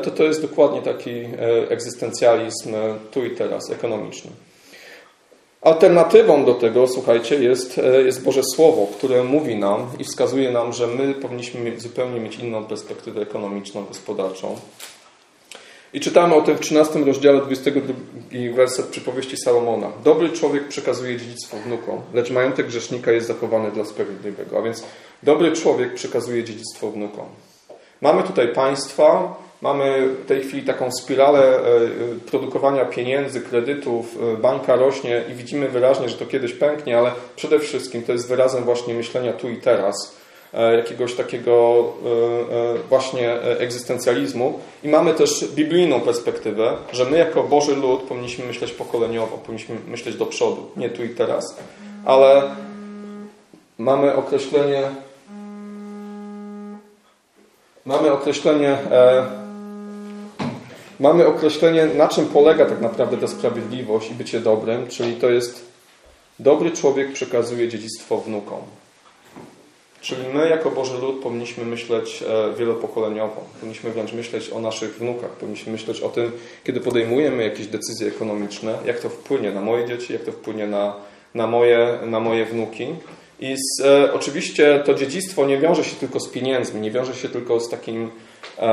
to 0.02 0.10
to 0.10 0.24
jest 0.24 0.42
dokładnie 0.42 0.82
taki 0.82 1.24
egzystencjalizm 1.68 2.74
tu 3.10 3.24
i 3.24 3.30
teraz, 3.30 3.70
ekonomiczny. 3.70 4.30
Alternatywą 5.62 6.44
do 6.44 6.54
tego, 6.54 6.86
słuchajcie, 6.86 7.44
jest, 7.44 7.78
e, 7.78 8.02
jest 8.02 8.24
Boże 8.24 8.42
Słowo, 8.54 8.86
które 8.96 9.24
mówi 9.24 9.56
nam 9.56 9.86
i 9.98 10.04
wskazuje 10.04 10.50
nam, 10.50 10.72
że 10.72 10.86
my 10.86 11.14
powinniśmy 11.14 11.80
zupełnie 11.80 12.20
mieć 12.20 12.36
inną 12.36 12.64
perspektywę 12.64 13.20
ekonomiczną, 13.20 13.84
gospodarczą. 13.84 14.56
I 15.92 16.00
czytamy 16.00 16.34
o 16.34 16.42
tym 16.42 16.56
w 16.56 16.60
13 16.60 17.04
rozdziale 17.04 17.40
22 17.40 17.94
werset 18.54 18.86
przypowieści 18.86 19.36
Salomona. 19.36 19.92
Dobry 20.04 20.30
człowiek 20.30 20.68
przekazuje 20.68 21.16
dziedzictwo 21.16 21.56
wnukom, 21.56 22.00
lecz 22.14 22.30
majątek 22.30 22.66
grzesznika 22.66 23.12
jest 23.12 23.26
zachowany 23.26 23.70
dla 23.70 23.84
sprawiedliwego. 23.84 24.58
A 24.58 24.62
więc 24.62 24.84
dobry 25.22 25.52
człowiek 25.52 25.94
przekazuje 25.94 26.44
dziedzictwo 26.44 26.90
wnukom. 26.90 27.26
Mamy 28.00 28.22
tutaj 28.22 28.48
państwa, 28.48 29.36
Mamy 29.62 30.08
w 30.24 30.26
tej 30.26 30.42
chwili 30.42 30.62
taką 30.62 30.92
spiralę 30.92 31.58
produkowania 32.30 32.84
pieniędzy, 32.84 33.40
kredytów, 33.40 34.18
banka 34.42 34.76
rośnie 34.76 35.24
i 35.30 35.34
widzimy 35.34 35.68
wyraźnie, 35.68 36.08
że 36.08 36.16
to 36.16 36.26
kiedyś 36.26 36.52
pęknie, 36.52 36.98
ale 36.98 37.10
przede 37.36 37.58
wszystkim 37.58 38.02
to 38.02 38.12
jest 38.12 38.28
wyrazem 38.28 38.64
właśnie 38.64 38.94
myślenia 38.94 39.32
tu 39.32 39.50
i 39.50 39.56
teraz 39.56 40.22
E, 40.54 40.76
jakiegoś 40.76 41.14
takiego 41.14 41.84
e, 42.04 42.74
e, 42.74 42.78
właśnie 42.88 43.40
egzystencjalizmu. 43.40 44.60
I 44.84 44.88
mamy 44.88 45.14
też 45.14 45.44
biblijną 45.54 46.00
perspektywę, 46.00 46.76
że 46.92 47.04
my 47.04 47.18
jako 47.18 47.42
Boży 47.42 47.76
lud 47.76 48.02
powinniśmy 48.02 48.46
myśleć 48.46 48.72
pokoleniowo, 48.72 49.38
powinniśmy 49.38 49.76
myśleć 49.88 50.16
do 50.16 50.26
przodu, 50.26 50.70
nie 50.76 50.90
tu 50.90 51.04
i 51.04 51.08
teraz. 51.08 51.56
Ale 52.04 52.42
mamy 53.78 54.14
określenie 54.14 54.82
mamy 57.86 58.12
określenie 58.12 58.76
mamy 61.02 61.26
określenie, 61.26 61.86
na 61.86 62.08
czym 62.08 62.26
polega 62.26 62.66
tak 62.66 62.80
naprawdę 62.80 63.16
ta 63.16 63.28
sprawiedliwość 63.28 64.10
i 64.10 64.14
bycie 64.14 64.40
dobrym, 64.40 64.88
czyli 64.88 65.14
to 65.14 65.30
jest 65.30 65.64
dobry 66.38 66.70
człowiek 66.70 67.12
przekazuje 67.12 67.68
dziedzictwo 67.68 68.18
wnukom. 68.18 68.60
Czyli 70.00 70.22
my 70.34 70.48
jako 70.48 70.70
Boży 70.70 70.98
Lud 70.98 71.22
powinniśmy 71.22 71.64
myśleć 71.64 72.22
e, 72.22 72.54
wielopokoleniowo. 72.58 73.44
Powinniśmy 73.60 73.90
wręcz 73.90 74.12
myśleć 74.12 74.50
o 74.50 74.60
naszych 74.60 74.94
wnukach. 74.94 75.30
Powinniśmy 75.30 75.72
myśleć 75.72 76.00
o 76.00 76.08
tym, 76.08 76.32
kiedy 76.64 76.80
podejmujemy 76.80 77.44
jakieś 77.44 77.66
decyzje 77.66 78.08
ekonomiczne, 78.08 78.78
jak 78.86 79.00
to 79.00 79.08
wpłynie 79.08 79.52
na 79.52 79.60
moje 79.60 79.86
dzieci, 79.86 80.12
jak 80.12 80.22
to 80.22 80.32
wpłynie 80.32 80.66
na, 80.66 80.94
na, 81.34 81.46
moje, 81.46 81.98
na 82.06 82.20
moje 82.20 82.44
wnuki. 82.44 82.86
I 83.42 83.56
z, 83.56 83.80
e, 83.80 84.12
oczywiście 84.12 84.82
to 84.86 84.94
dziedzictwo 84.94 85.46
nie 85.46 85.58
wiąże 85.58 85.84
się 85.84 85.96
tylko 85.96 86.20
z 86.20 86.28
pieniędzmi, 86.28 86.80
nie 86.80 86.90
wiąże 86.90 87.14
się 87.14 87.28
tylko 87.28 87.60
z 87.60 87.68
takim 87.68 88.10
e, 88.58 88.70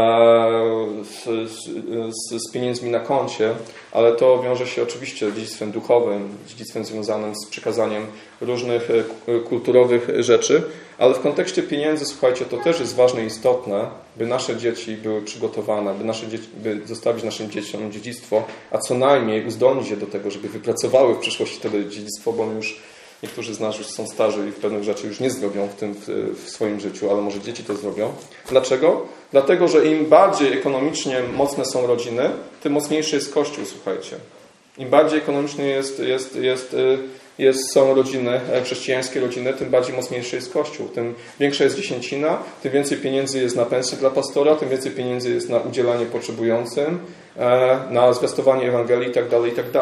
z, 1.04 1.24
z, 1.52 2.48
z, 2.48 2.52
pieniędzmi 2.52 2.92
na 2.92 3.00
koncie, 3.00 3.54
ale 3.92 4.16
to 4.16 4.44
wiąże 4.44 4.68
się 4.68 4.84
oczywiście 4.84 5.32
z 5.32 5.36
dziedzictwem 5.36 5.72
duchowym, 5.72 6.30
dziedzictwem 6.48 6.86
związanym 6.86 7.36
z 7.36 7.50
przekazaniem 7.50 8.06
różnych 8.42 8.90
e, 9.28 9.40
kulturowych 9.40 10.10
rzeczy, 10.20 10.64
ale 10.98 11.14
w 11.14 11.20
kontekście 11.20 11.64
pieniędzy, 11.64 12.06
słuchajcie, 12.06 12.46
to 12.46 12.58
też 12.58 12.80
jest 12.80 12.96
ważne 12.96 13.24
i 13.24 13.26
istotne, 13.26 13.90
by 14.18 14.26
nasze 14.26 14.58
dzieci 14.58 14.98
były 14.98 15.22
przygotowane, 15.22 15.94
by, 15.94 16.04
nasze 16.04 16.28
dzieci, 16.28 16.48
by 16.58 16.82
zostawić 16.86 17.24
naszym 17.24 17.52
dzieciom 17.52 17.92
dziedzictwo, 17.92 18.44
a 18.72 18.78
co 18.78 18.96
najmniej 18.96 19.48
uzdolnić 19.48 19.90
je 19.90 19.98
do 19.98 20.08
tego, 20.08 20.32
żeby 20.32 20.50
wypracowały 20.50 21.16
w 21.16 21.20
przyszłości 21.20 21.60
to 21.60 21.70
dziedzictwo, 21.70 22.34
bo 22.34 22.46
już 22.46 22.80
niektórzy 23.24 23.54
z 23.54 23.60
nas 23.60 23.78
już 23.78 23.88
są 23.88 24.08
starzy 24.08 24.50
i 24.50 24.52
pewnych 24.52 24.84
rzeczy 24.84 25.08
już 25.08 25.20
nie 25.20 25.30
zrobią 25.30 25.68
w 25.68 25.76
tym 25.76 25.94
w, 25.94 26.08
w 26.46 26.50
swoim 26.50 26.80
życiu, 26.80 27.12
ale 27.12 27.22
może 27.22 27.40
dzieci 27.40 27.64
to 27.64 27.76
zrobią. 27.76 28.14
Dlaczego? 28.50 29.06
Dlatego, 29.32 29.68
że 29.68 29.86
im 29.86 30.06
bardziej 30.06 30.54
ekonomicznie 30.54 31.22
mocne 31.34 31.66
są 31.66 31.88
rodziny, 31.88 32.30
tym 32.64 32.74
mocniejszy 32.74 33.16
jest 33.16 33.34
Kościół, 33.34 33.66
słuchajcie. 33.66 34.16
Im 34.78 34.90
bardziej 34.90 35.20
ekonomicznie 35.20 35.66
jest, 35.66 36.00
jest, 36.00 36.36
jest, 36.36 36.74
y, 36.74 36.98
jest, 37.38 37.74
są 37.74 37.94
rodziny, 37.94 38.42
e, 38.54 38.62
chrześcijańskie 38.64 39.20
rodziny, 39.20 39.54
tym 39.54 39.70
bardziej 39.70 39.96
mocniejszy 39.96 40.36
jest 40.36 40.54
Kościół. 40.54 40.88
Tym 40.88 41.16
większa 41.40 41.64
jest 41.64 41.76
dziesięcina, 41.76 42.38
tym 42.64 42.72
więcej 42.72 42.98
pieniędzy 42.98 43.42
jest 43.42 43.56
na 43.56 43.66
pensję 43.66 43.98
dla 43.98 44.10
pastora, 44.10 44.56
tym 44.56 44.70
więcej 44.70 44.92
pieniędzy 44.92 45.34
jest 45.34 45.50
na 45.50 45.58
udzielanie 45.58 46.06
potrzebującym, 46.06 47.00
e, 47.38 47.80
na 47.92 48.14
zwiastowanie 48.14 48.68
Ewangelii 48.68 49.08
itd. 49.08 49.30
Tak 49.30 49.46
itd. 49.46 49.82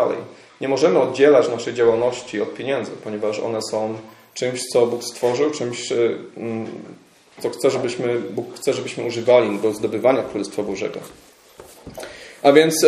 Nie 0.62 0.68
możemy 0.68 1.00
oddzielać 1.00 1.50
naszej 1.50 1.74
działalności 1.74 2.42
od 2.42 2.54
pieniędzy, 2.54 2.92
ponieważ 3.04 3.40
one 3.40 3.60
są 3.72 3.98
czymś, 4.34 4.64
co 4.74 4.88
Bóg 4.88 5.04
stworzył, 5.04 5.52
czymś, 5.52 5.92
e, 5.92 5.96
mm, 6.38 6.68
co 7.40 7.50
chce, 7.50 7.70
żebyśmy, 7.70 8.20
Bóg 8.20 8.56
chce, 8.56 8.74
żebyśmy 8.74 9.06
używali 9.06 9.60
do 9.60 9.74
zdobywania 9.74 10.24
Królestwa 10.24 10.64
Bożego. 10.64 11.00
A 12.44 12.52
więc 12.52 12.86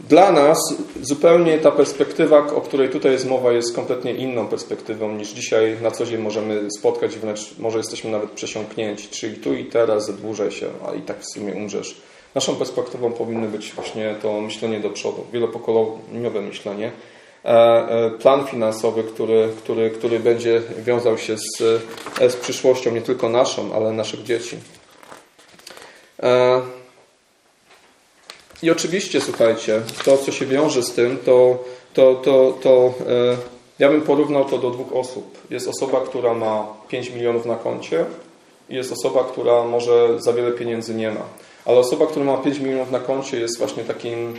dla 0.00 0.32
nas 0.32 0.58
zupełnie 1.02 1.58
ta 1.58 1.70
perspektywa, 1.70 2.38
o 2.38 2.60
której 2.60 2.88
tutaj 2.88 3.12
jest 3.12 3.26
mowa, 3.26 3.52
jest 3.52 3.74
kompletnie 3.74 4.14
inną 4.14 4.48
perspektywą 4.48 5.12
niż 5.12 5.28
dzisiaj 5.28 5.76
na 5.82 5.90
co 5.90 6.06
dzień 6.06 6.20
możemy 6.20 6.68
spotkać 6.78 7.16
wręcz 7.16 7.58
może 7.58 7.78
jesteśmy 7.78 8.10
nawet 8.10 8.30
przesiąknięci, 8.30 9.08
czyli 9.08 9.36
tu 9.36 9.54
i 9.54 9.64
teraz 9.64 10.06
zadłużaj 10.06 10.52
się, 10.52 10.66
a 10.88 10.94
i 10.94 11.00
tak 11.00 11.20
w 11.20 11.34
sumie 11.34 11.54
umrzesz. 11.54 12.00
Naszą 12.34 12.56
perspektywą 12.56 13.12
powinno 13.12 13.48
być 13.48 13.72
właśnie 13.72 14.14
to 14.22 14.40
myślenie 14.40 14.80
do 14.80 14.90
przodu, 14.90 15.26
wielopokoleniowe 15.32 16.40
myślenie. 16.40 16.92
E, 17.44 17.48
e, 17.48 18.10
plan 18.10 18.46
finansowy, 18.46 19.04
który, 19.04 19.48
który, 19.58 19.90
który 19.90 20.20
będzie 20.20 20.62
wiązał 20.78 21.18
się 21.18 21.36
z, 21.38 21.62
e, 22.20 22.30
z 22.30 22.36
przyszłością 22.36 22.90
nie 22.90 23.02
tylko 23.02 23.28
naszą, 23.28 23.74
ale 23.74 23.92
naszych 23.92 24.22
dzieci. 24.22 24.56
I 28.62 28.70
oczywiście, 28.70 29.20
słuchajcie, 29.20 29.82
to, 30.04 30.18
co 30.18 30.32
się 30.32 30.46
wiąże 30.46 30.82
z 30.82 30.92
tym, 30.92 31.18
to, 31.24 31.64
to, 31.94 32.14
to, 32.14 32.58
to 32.62 32.94
ja 33.78 33.88
bym 33.88 34.02
porównał 34.02 34.44
to 34.44 34.58
do 34.58 34.70
dwóch 34.70 34.92
osób. 34.92 35.38
Jest 35.50 35.68
osoba, 35.68 36.00
która 36.00 36.34
ma 36.34 36.66
5 36.88 37.10
milionów 37.10 37.46
na 37.46 37.56
koncie 37.56 38.04
i 38.68 38.74
jest 38.74 38.92
osoba, 38.92 39.24
która 39.24 39.64
może 39.64 40.20
za 40.20 40.32
wiele 40.32 40.52
pieniędzy 40.52 40.94
nie 40.94 41.10
ma. 41.10 41.24
Ale 41.64 41.78
osoba, 41.78 42.06
która 42.06 42.24
ma 42.24 42.36
5 42.36 42.58
milionów 42.58 42.90
na 42.90 42.98
koncie 42.98 43.40
jest 43.40 43.58
właśnie 43.58 43.84
takim 43.84 44.34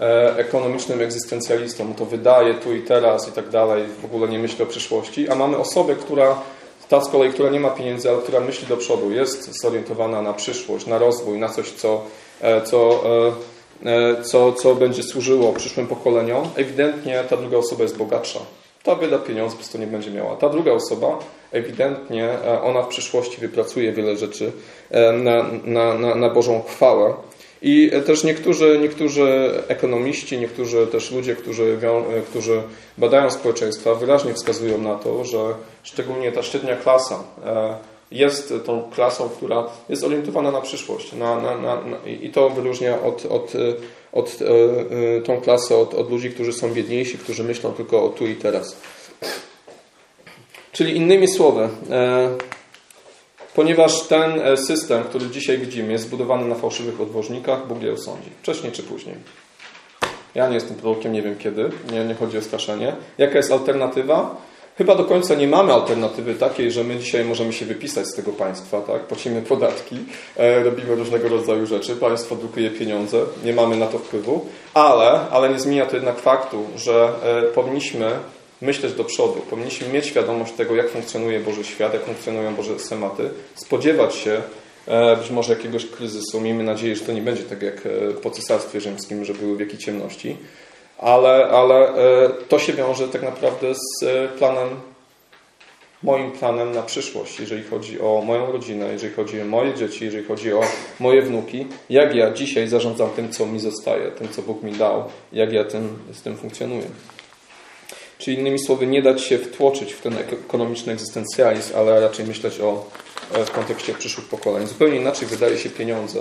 e, 0.00 0.36
ekonomicznym 0.36 1.00
egzystencjalistą. 1.00 1.94
To 1.94 2.04
wydaje 2.04 2.54
tu 2.54 2.74
i 2.74 2.82
teraz 2.82 3.28
i 3.28 3.32
tak 3.32 3.48
dalej, 3.48 3.84
w 4.02 4.04
ogóle 4.04 4.28
nie 4.28 4.38
myśli 4.38 4.62
o 4.62 4.66
przyszłości. 4.66 5.28
A 5.28 5.34
mamy 5.34 5.56
osobę, 5.56 5.94
która 5.94 6.38
ta 6.88 7.00
z 7.00 7.08
kolei, 7.08 7.32
która 7.32 7.50
nie 7.50 7.60
ma 7.60 7.70
pieniędzy, 7.70 8.10
ale 8.10 8.18
która 8.18 8.40
myśli 8.40 8.66
do 8.66 8.76
przodu, 8.76 9.10
jest 9.10 9.60
zorientowana 9.62 10.22
na 10.22 10.32
przyszłość, 10.32 10.86
na 10.86 10.98
rozwój, 10.98 11.38
na 11.38 11.48
coś, 11.48 11.70
co, 11.70 12.04
e, 12.40 12.62
co 12.62 13.02
E, 13.84 14.22
co, 14.22 14.52
co 14.52 14.74
będzie 14.74 15.02
służyło 15.02 15.52
przyszłym 15.52 15.86
pokoleniom, 15.86 16.48
ewidentnie 16.56 17.24
ta 17.30 17.36
druga 17.36 17.56
osoba 17.56 17.82
jest 17.82 17.96
bogatsza. 17.96 18.40
Ta 18.82 18.94
wyda 18.94 19.18
pieniądze, 19.18 19.52
po 19.52 19.58
prostu 19.58 19.78
nie 19.78 19.86
będzie 19.86 20.10
miała. 20.10 20.36
Ta 20.36 20.48
druga 20.48 20.72
osoba, 20.72 21.18
ewidentnie 21.52 22.24
e, 22.24 22.62
ona 22.62 22.82
w 22.82 22.88
przyszłości 22.88 23.40
wypracuje 23.40 23.92
wiele 23.92 24.16
rzeczy 24.16 24.52
e, 24.90 25.12
na, 25.12 25.46
na, 25.64 25.94
na, 25.94 26.14
na 26.14 26.30
Bożą 26.30 26.62
chwałę. 26.62 27.14
I 27.64 27.90
też 28.06 28.24
niektórzy, 28.24 28.78
niektórzy 28.82 29.52
ekonomiści, 29.68 30.38
niektórzy 30.38 30.86
też 30.86 31.10
ludzie, 31.10 31.36
którzy, 31.36 31.78
którzy 32.30 32.62
badają 32.98 33.30
społeczeństwa, 33.30 33.94
wyraźnie 33.94 34.34
wskazują 34.34 34.78
na 34.78 34.94
to, 34.94 35.24
że 35.24 35.38
szczególnie 35.82 36.32
ta 36.32 36.42
średnia 36.42 36.76
klasa 36.76 37.24
jest 38.10 38.54
tą 38.64 38.90
klasą, 38.94 39.28
która 39.28 39.66
jest 39.88 40.04
orientowana 40.04 40.50
na 40.50 40.60
przyszłość. 40.60 41.12
Na, 41.12 41.40
na, 41.40 41.56
na, 41.56 41.80
I 42.06 42.30
to 42.30 42.50
wyróżnia 42.50 43.02
od, 43.02 43.26
od, 43.26 43.52
od, 44.12 44.38
e, 44.42 44.46
e, 45.16 45.20
tą 45.20 45.40
klasę 45.40 45.76
od, 45.76 45.94
od 45.94 46.10
ludzi, 46.10 46.30
którzy 46.30 46.52
są 46.52 46.74
biedniejsi, 46.74 47.18
którzy 47.18 47.44
myślą 47.44 47.72
tylko 47.72 48.04
o 48.04 48.08
tu 48.08 48.26
i 48.26 48.34
teraz. 48.34 48.76
Czyli 50.72 50.96
innymi 50.96 51.28
słowy, 51.28 51.68
e, 51.90 52.28
ponieważ 53.54 54.06
ten 54.06 54.56
system, 54.56 55.04
który 55.04 55.26
dzisiaj 55.26 55.58
widzimy, 55.58 55.92
jest 55.92 56.04
zbudowany 56.04 56.44
na 56.44 56.54
fałszywych 56.54 57.00
odwożnikach, 57.00 57.66
Bóg 57.66 57.82
je 57.82 57.92
osądzi. 57.92 58.30
Wcześniej 58.42 58.72
czy 58.72 58.82
później. 58.82 59.16
Ja 60.34 60.48
nie 60.48 60.54
jestem 60.54 60.76
prorokiem, 60.76 61.12
nie 61.12 61.22
wiem 61.22 61.38
kiedy, 61.38 61.70
nie, 61.92 62.04
nie 62.04 62.14
chodzi 62.14 62.38
o 62.38 62.42
straszenie. 62.42 62.96
Jaka 63.18 63.36
jest 63.36 63.52
alternatywa? 63.52 64.36
Chyba 64.78 64.94
do 64.94 65.04
końca 65.04 65.34
nie 65.34 65.48
mamy 65.48 65.72
alternatywy 65.72 66.34
takiej, 66.34 66.72
że 66.72 66.84
my 66.84 66.96
dzisiaj 66.96 67.24
możemy 67.24 67.52
się 67.52 67.64
wypisać 67.66 68.06
z 68.06 68.14
tego 68.14 68.32
państwa, 68.32 68.80
tak? 68.80 69.02
Płacimy 69.02 69.42
podatki, 69.42 69.96
e, 70.36 70.62
robimy 70.62 70.94
różnego 70.94 71.28
rodzaju 71.28 71.66
rzeczy, 71.66 71.96
państwo 71.96 72.36
drukuje 72.36 72.70
pieniądze, 72.70 73.20
nie 73.44 73.52
mamy 73.52 73.76
na 73.76 73.86
to 73.86 73.98
wpływu, 73.98 74.46
ale, 74.74 75.20
ale 75.30 75.48
nie 75.48 75.60
zmienia 75.60 75.86
to 75.86 75.96
jednak 75.96 76.18
faktu, 76.18 76.66
że 76.76 77.12
e, 77.24 77.42
powinniśmy 77.42 78.10
myśleć 78.60 78.92
do 78.92 79.04
przodu, 79.04 79.40
powinniśmy 79.50 79.88
mieć 79.88 80.06
świadomość 80.06 80.52
tego, 80.52 80.74
jak 80.74 80.88
funkcjonuje 80.88 81.40
Boży 81.40 81.64
świat, 81.64 81.94
jak 81.94 82.04
funkcjonują 82.04 82.54
Boże 82.54 82.78
schematy, 82.78 83.30
spodziewać 83.54 84.14
się 84.14 84.42
e, 84.86 85.16
być 85.16 85.30
może 85.30 85.52
jakiegoś 85.52 85.86
kryzysu. 85.86 86.40
Miejmy 86.40 86.64
nadzieję, 86.64 86.96
że 86.96 87.04
to 87.04 87.12
nie 87.12 87.22
będzie 87.22 87.42
tak 87.42 87.62
jak 87.62 87.88
po 88.22 88.30
cesarstwie 88.30 88.80
rzymskim, 88.80 89.24
że 89.24 89.34
były 89.34 89.56
wieki 89.56 89.78
ciemności, 89.78 90.36
ale, 91.02 91.48
ale 91.48 91.88
e, 91.88 92.28
to 92.48 92.58
się 92.58 92.72
wiąże 92.72 93.08
tak 93.08 93.22
naprawdę 93.22 93.74
z 93.74 94.02
e, 94.02 94.28
planem, 94.28 94.68
moim 96.02 96.32
planem 96.32 96.72
na 96.72 96.82
przyszłość, 96.82 97.40
jeżeli 97.40 97.62
chodzi 97.64 98.00
o 98.00 98.22
moją 98.26 98.52
rodzinę, 98.52 98.92
jeżeli 98.92 99.14
chodzi 99.14 99.42
o 99.42 99.44
moje 99.44 99.74
dzieci, 99.74 100.04
jeżeli 100.04 100.24
chodzi 100.24 100.52
o 100.52 100.60
moje 101.00 101.22
wnuki, 101.22 101.66
jak 101.90 102.14
ja 102.14 102.30
dzisiaj 102.30 102.68
zarządzam 102.68 103.10
tym, 103.10 103.32
co 103.32 103.46
mi 103.46 103.60
zostaje, 103.60 104.10
tym, 104.10 104.28
co 104.28 104.42
Bóg 104.42 104.62
mi 104.62 104.72
dał, 104.72 105.04
jak 105.32 105.52
ja 105.52 105.64
tym, 105.64 105.98
z 106.12 106.22
tym 106.22 106.36
funkcjonuję. 106.36 106.86
Czyli 108.18 108.38
innymi 108.38 108.58
słowy, 108.58 108.86
nie 108.86 109.02
dać 109.02 109.22
się 109.22 109.38
wtłoczyć 109.38 109.92
w 109.92 110.00
ten 110.00 110.18
ekonomiczny 110.18 110.92
egzystencjalizm, 110.92 111.76
ale 111.76 112.00
raczej 112.00 112.26
myśleć 112.26 112.60
o, 112.60 112.84
e, 113.34 113.44
w 113.44 113.50
kontekście 113.50 113.94
przyszłych 113.94 114.26
pokoleń. 114.26 114.66
Zupełnie 114.66 114.96
inaczej 114.96 115.28
wydaje 115.28 115.58
się 115.58 115.70
pieniądze, 115.70 116.20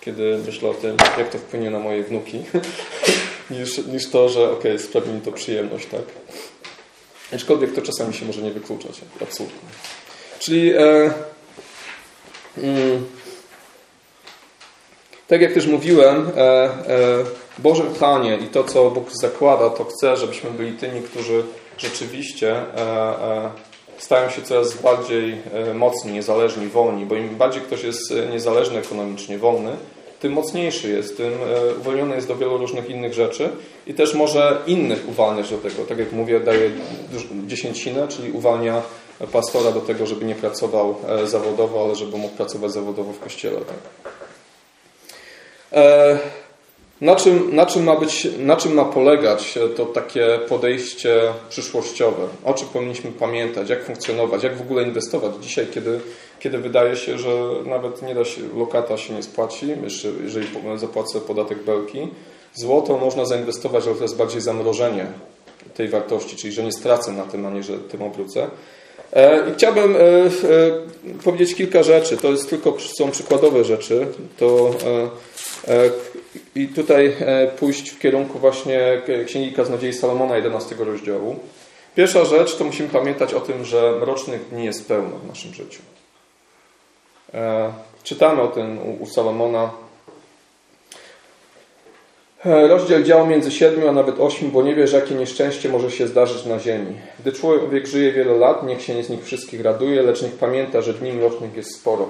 kiedy 0.00 0.38
myślę 0.46 0.70
o 0.70 0.74
tym, 0.74 0.96
jak 1.18 1.28
to 1.28 1.38
wpłynie 1.38 1.70
na 1.70 1.78
moje 1.78 2.02
wnuki, 2.02 2.42
niż, 3.52 3.78
niż 3.78 4.10
to, 4.10 4.28
że 4.28 4.50
ok, 4.50 4.62
sprawi 4.78 5.10
mi 5.10 5.20
to 5.20 5.32
przyjemność, 5.32 5.86
tak? 5.86 6.02
Aczkolwiek 7.34 7.74
to 7.74 7.82
czasami 7.82 8.14
się 8.14 8.26
może 8.26 8.42
nie 8.42 8.50
wykluczać, 8.50 9.00
absolutnie. 9.20 9.68
Czyli 10.38 10.72
e, 10.72 11.12
mm, 12.58 13.04
Tak 15.32 15.40
jak 15.40 15.52
też 15.52 15.66
mówiłem, 15.66 16.30
e, 16.36 16.40
e, 16.40 16.68
w 17.58 17.60
Bożym 17.60 17.86
planie 17.86 18.36
i 18.36 18.46
to, 18.46 18.64
co 18.64 18.90
Bóg 18.90 19.10
zakłada, 19.12 19.70
to 19.70 19.84
chce, 19.84 20.16
żebyśmy 20.16 20.50
byli 20.50 20.72
tymi, 20.72 21.02
którzy 21.02 21.42
rzeczywiście 21.78 22.56
e, 22.56 23.50
stają 23.98 24.30
się 24.30 24.42
coraz 24.42 24.74
bardziej 24.74 25.36
mocni, 25.74 26.12
niezależni, 26.12 26.66
wolni, 26.66 27.06
bo 27.06 27.14
im 27.14 27.36
bardziej 27.36 27.62
ktoś 27.62 27.82
jest 27.84 28.14
niezależny 28.32 28.78
ekonomicznie, 28.78 29.38
wolny, 29.38 29.76
tym 30.22 30.32
mocniejszy 30.32 30.90
jest, 30.90 31.16
tym 31.16 31.32
uwolniony 31.80 32.14
jest 32.14 32.28
do 32.28 32.36
wielu 32.36 32.58
różnych 32.58 32.90
innych 32.90 33.14
rzeczy 33.14 33.48
i 33.86 33.94
też 33.94 34.14
może 34.14 34.58
innych 34.66 35.08
uwalniać 35.08 35.50
do 35.50 35.58
tego. 35.58 35.84
Tak 35.84 35.98
jak 35.98 36.12
mówię, 36.12 36.40
daje 36.40 36.70
dziesięcinę, 37.46 38.08
czyli 38.08 38.32
uwalnia 38.32 38.82
pastora 39.32 39.72
do 39.72 39.80
tego, 39.80 40.06
żeby 40.06 40.24
nie 40.24 40.34
pracował 40.34 40.94
zawodowo, 41.24 41.84
ale 41.84 41.94
żeby 41.94 42.18
mógł 42.18 42.36
pracować 42.36 42.72
zawodowo 42.72 43.12
w 43.12 43.20
kościele. 43.20 43.58
Tak? 43.60 43.78
E, 47.02 47.04
na 47.04 47.16
czym, 47.16 47.56
na, 47.56 47.66
czym 47.66 47.84
ma 47.84 47.96
być, 47.96 48.28
na 48.38 48.56
czym 48.56 48.74
ma 48.74 48.84
polegać 48.84 49.58
to 49.76 49.86
takie 49.86 50.38
podejście 50.48 51.20
przyszłościowe? 51.48 52.26
O 52.44 52.54
czym 52.54 52.68
powinniśmy 52.68 53.12
pamiętać? 53.12 53.70
Jak 53.70 53.84
funkcjonować? 53.84 54.42
Jak 54.42 54.56
w 54.56 54.60
ogóle 54.60 54.82
inwestować? 54.82 55.32
Dzisiaj, 55.40 55.66
kiedy, 55.74 56.00
kiedy 56.40 56.58
wydaje 56.58 56.96
się, 56.96 57.18
że 57.18 57.30
nawet 57.66 58.02
nie 58.02 58.14
da 58.14 58.24
się, 58.24 58.40
lokata 58.56 58.96
się 58.96 59.14
nie 59.14 59.22
spłaci, 59.22 59.66
jeżeli 60.22 60.46
zapłacę 60.76 61.20
podatek 61.20 61.64
belki, 61.64 62.08
złoto 62.54 62.98
można 62.98 63.24
zainwestować, 63.24 63.86
ale 63.86 63.96
to 63.96 64.02
jest 64.02 64.16
bardziej 64.16 64.40
zamrożenie 64.40 65.06
tej 65.74 65.88
wartości, 65.88 66.36
czyli 66.36 66.52
że 66.52 66.62
nie 66.62 66.72
stracę 66.72 67.12
na 67.12 67.22
tym, 67.22 67.46
a 67.46 67.50
nie 67.50 67.62
że 67.62 67.78
tym 67.78 68.02
obrócę. 68.02 68.46
E, 69.12 69.50
I 69.50 69.54
chciałbym 69.54 69.96
e, 69.96 70.00
powiedzieć 71.24 71.54
kilka 71.54 71.82
rzeczy. 71.82 72.16
To 72.16 72.30
jest 72.30 72.50
tylko, 72.50 72.76
są 72.98 73.10
przykładowe 73.10 73.64
rzeczy. 73.64 74.06
To 74.38 74.70
E, 75.68 75.90
I 76.54 76.68
tutaj 76.68 77.16
e, 77.20 77.46
pójść 77.46 77.90
w 77.90 77.98
kierunku 77.98 78.38
właśnie 78.38 79.02
Księgi 79.26 79.52
Kaznodziei 79.52 79.92
Salomona 79.92 80.36
11 80.36 80.74
rozdziału. 80.78 81.36
Pierwsza 81.96 82.24
rzecz 82.24 82.56
to 82.56 82.64
musimy 82.64 82.88
pamiętać 82.88 83.34
o 83.34 83.40
tym, 83.40 83.64
że 83.64 83.92
mrocznych 84.00 84.48
dni 84.48 84.64
jest 84.64 84.88
pełno 84.88 85.18
w 85.18 85.28
naszym 85.28 85.54
życiu. 85.54 85.80
E, 87.34 87.72
czytamy 88.02 88.42
o 88.42 88.48
tym 88.48 88.78
u 89.00 89.06
Salomona. 89.06 89.70
Rozdział 92.44 93.02
dział 93.02 93.26
między 93.26 93.50
siedmiu 93.50 93.88
a 93.88 93.92
nawet 93.92 94.20
ośmiu, 94.20 94.48
bo 94.48 94.62
nie 94.62 94.74
wiesz, 94.74 94.92
jakie 94.92 95.14
nieszczęście 95.14 95.68
może 95.68 95.90
się 95.90 96.06
zdarzyć 96.06 96.44
na 96.44 96.58
ziemi. 96.58 96.94
Gdy 97.20 97.32
człowiek 97.32 97.86
żyje 97.86 98.12
wiele 98.12 98.34
lat, 98.34 98.66
niech 98.66 98.82
się 98.82 99.04
z 99.04 99.10
nich 99.10 99.24
wszystkich 99.24 99.60
raduje, 99.60 100.02
lecz 100.02 100.22
niech 100.22 100.32
pamięta, 100.32 100.80
że 100.80 100.94
dni 100.94 101.12
mrocznych 101.12 101.56
jest 101.56 101.74
sporo. 101.74 102.08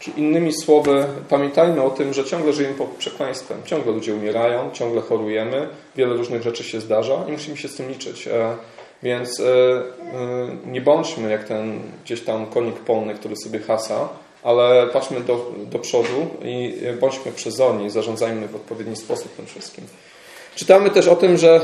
Czy 0.00 0.10
innymi 0.10 0.52
słowy, 0.52 1.06
pamiętajmy 1.28 1.82
o 1.82 1.90
tym, 1.90 2.12
że 2.12 2.24
ciągle 2.24 2.52
żyjemy 2.52 2.74
pod 2.74 2.88
przekleństwem. 2.88 3.58
Ciągle 3.64 3.92
ludzie 3.92 4.14
umierają, 4.14 4.70
ciągle 4.72 5.00
chorujemy, 5.00 5.68
wiele 5.96 6.14
różnych 6.16 6.42
rzeczy 6.42 6.64
się 6.64 6.80
zdarza 6.80 7.24
i 7.28 7.32
musimy 7.32 7.56
się 7.56 7.68
z 7.68 7.76
tym 7.76 7.88
liczyć. 7.88 8.28
E, 8.28 8.56
więc 9.02 9.40
e, 9.40 9.44
e, 9.44 9.82
nie 10.66 10.80
bądźmy 10.80 11.30
jak 11.30 11.44
ten 11.44 11.80
gdzieś 12.04 12.20
tam 12.20 12.46
konik 12.46 12.76
polny, 12.76 13.14
który 13.14 13.36
sobie 13.36 13.58
hasa, 13.58 14.08
ale 14.42 14.86
patrzmy 14.86 15.20
do, 15.20 15.52
do 15.70 15.78
przodu 15.78 16.26
i 16.42 16.74
bądźmy 17.00 17.32
przezorni, 17.32 17.90
zarządzajmy 17.90 18.48
w 18.48 18.56
odpowiedni 18.56 18.96
sposób 18.96 19.36
tym 19.36 19.46
wszystkim. 19.46 19.84
Czytamy 20.54 20.90
też 20.90 21.08
o 21.08 21.16
tym, 21.16 21.36
że 21.36 21.60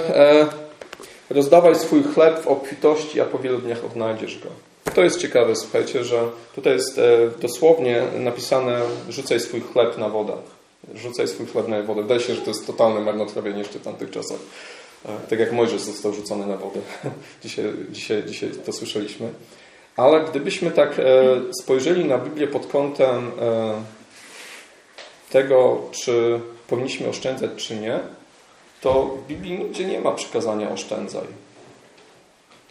rozdawaj 1.31 1.75
swój 1.75 2.03
chleb 2.03 2.42
w 2.42 2.46
obfitości, 2.46 3.20
a 3.20 3.25
po 3.25 3.38
wielu 3.38 3.59
dniach 3.59 3.85
odnajdziesz 3.85 4.38
go. 4.38 4.49
To 4.96 5.04
jest 5.04 5.20
ciekawe, 5.20 5.56
słuchajcie, 5.56 6.04
że 6.04 6.28
tutaj 6.54 6.72
jest 6.72 6.98
e, 6.98 7.02
dosłownie 7.40 8.02
napisane 8.18 8.80
rzucaj 9.09 9.40
swój 9.40 9.61
chleb 9.61 9.98
na 9.98 10.09
wodę. 10.09 10.32
Rzucaj 10.94 11.28
swój 11.28 11.46
chleb 11.46 11.68
na 11.68 11.82
wodę. 11.82 12.02
Wydaje 12.02 12.20
się, 12.20 12.35
że 12.35 12.40
to 12.40 12.50
jest 12.50 12.66
totalne 12.66 13.00
marnotrawienie 13.00 13.59
jeszcze 13.59 13.78
w 13.78 13.82
tamtych 13.82 14.11
czasach. 14.11 14.38
E, 15.04 15.28
tak 15.30 15.38
jak 15.38 15.52
Mojżesz 15.52 15.80
został 15.80 16.12
rzucony 16.14 16.46
na 16.46 16.56
wodę. 16.56 16.80
Dzisiaj, 17.44 17.64
dzisiaj, 17.90 18.24
dzisiaj 18.26 18.50
to 18.66 18.72
słyszeliśmy. 18.72 19.28
Ale 19.96 20.24
gdybyśmy 20.24 20.70
tak 20.70 20.98
e, 20.98 21.02
spojrzeli 21.62 22.04
na 22.04 22.18
Biblię 22.18 22.46
pod 22.46 22.66
kątem 22.66 23.30
tego, 25.30 25.82
czy 25.90 26.40
powinniśmy 26.68 27.09
oszczędzać, 27.09 27.50
czy 27.56 27.76
nie, 27.76 28.00
to 28.80 29.02
w 29.02 29.26
Biblii 29.26 29.59
nigdzie 29.59 29.85
nie 29.85 30.00
ma 30.00 30.12
przykazania 30.12 30.70
oszczędzaj. 30.70 31.45